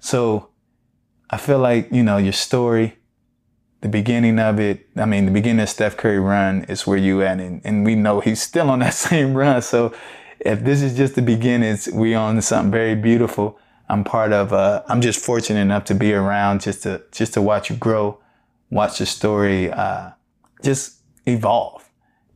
so 0.00 0.48
i 1.28 1.36
feel 1.36 1.58
like 1.58 1.92
you 1.92 2.02
know 2.02 2.16
your 2.16 2.32
story 2.32 2.96
the 3.80 3.88
beginning 3.88 4.38
of 4.38 4.58
it 4.58 4.88
i 4.96 5.04
mean 5.04 5.26
the 5.26 5.32
beginning 5.32 5.62
of 5.62 5.68
steph 5.68 5.96
curry 5.96 6.18
run 6.18 6.64
is 6.64 6.86
where 6.86 6.96
you 6.96 7.22
at 7.22 7.38
and, 7.40 7.60
and 7.64 7.84
we 7.84 7.94
know 7.94 8.20
he's 8.20 8.40
still 8.40 8.70
on 8.70 8.80
that 8.80 8.94
same 9.08 9.34
run. 9.34 9.62
So 9.62 9.92
if 10.40 10.64
this 10.64 10.82
is 10.82 10.96
just 10.96 11.14
the 11.14 11.22
beginning 11.22 11.76
we 11.92 12.14
on 12.14 12.40
something 12.42 12.70
very 12.70 12.94
beautiful. 12.94 13.58
I'm 13.88 14.02
part 14.02 14.32
of 14.32 14.52
uh, 14.52 14.82
i'm 14.88 15.00
just 15.00 15.24
fortunate 15.24 15.60
enough 15.60 15.84
to 15.84 15.94
be 15.94 16.12
around 16.12 16.62
just 16.62 16.82
to 16.82 17.02
just 17.12 17.34
to 17.34 17.42
watch 17.42 17.70
you 17.70 17.76
grow 17.76 18.18
watch 18.70 18.98
the 18.98 19.06
story 19.06 19.70
uh, 19.70 20.10
just 20.62 20.96
evolve 21.26 21.88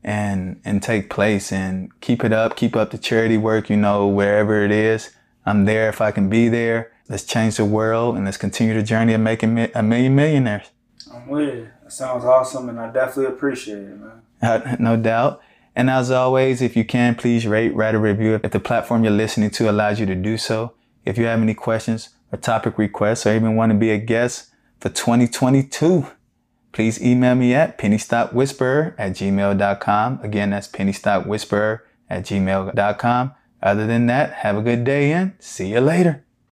and 0.05 0.61
and 0.65 0.83
take 0.83 1.11
place 1.11 1.53
and 1.53 1.91
keep 2.01 2.23
it 2.25 2.33
up 2.33 2.57
keep 2.57 2.77
up 2.77 2.91
the 2.93 2.99
charity 2.99 3.37
work 3.37 3.69
you 3.69 3.77
know 3.77 4.07
wherever 4.07 4.65
it 4.65 4.71
is. 4.71 5.11
I'm 5.47 5.65
there 5.65 5.89
if 5.89 6.01
i 6.01 6.11
can 6.13 6.29
be 6.29 6.49
there. 6.49 6.93
Let's 7.09 7.25
change 7.25 7.57
the 7.57 7.65
world 7.65 8.15
and 8.15 8.25
let's 8.25 8.37
continue 8.37 8.75
the 8.75 8.85
journey 8.85 9.15
of 9.15 9.21
making 9.21 9.59
a 9.75 9.83
million 9.83 10.15
millionaires 10.15 10.71
i'm 11.29 11.65
that 11.83 11.93
sounds 11.93 12.25
awesome 12.25 12.69
and 12.69 12.79
i 12.79 12.91
definitely 12.91 13.33
appreciate 13.33 13.79
it 13.79 13.99
man 13.99 14.23
uh, 14.43 14.77
no 14.79 14.97
doubt 14.97 15.41
and 15.75 15.91
as 15.91 16.11
always 16.11 16.63
if 16.63 16.77
you 16.77 16.85
can 16.85 17.15
please 17.15 17.47
rate 17.47 17.75
write 17.75 17.95
a 17.95 17.99
review 17.99 18.35
if 18.43 18.51
the 18.51 18.61
platform 18.61 19.05
you're 19.05 19.13
listening 19.13 19.51
to 19.51 19.71
allows 19.71 20.01
you 20.01 20.07
to 20.07 20.15
do 20.15 20.37
so 20.37 20.75
if 21.05 21.17
you 21.19 21.25
have 21.25 21.41
any 21.41 21.55
questions 21.55 22.11
or 22.33 22.39
topic 22.39 22.79
requests 22.79 23.27
or 23.27 23.35
even 23.35 23.57
want 23.57 23.71
to 23.71 23.79
be 23.79 23.91
a 23.91 23.99
guest 23.99 24.51
for 24.79 24.89
2022 24.89 26.07
please 26.73 27.03
email 27.03 27.35
me 27.35 27.55
at 27.55 27.79
pennystockwhisperer 27.79 28.95
at 28.99 29.13
gmail.com. 29.13 30.21
Again, 30.23 30.51
that's 30.51 30.69
pennystockwhisperer 30.69 31.81
at 32.09 32.25
gmail.com. 32.25 33.35
Other 33.63 33.87
than 33.87 34.07
that, 34.07 34.33
have 34.33 34.57
a 34.57 34.63
good 34.63 34.85
day 34.85 35.13
and 35.13 35.33
see 35.39 35.73
you 35.73 35.81
later. 35.81 36.25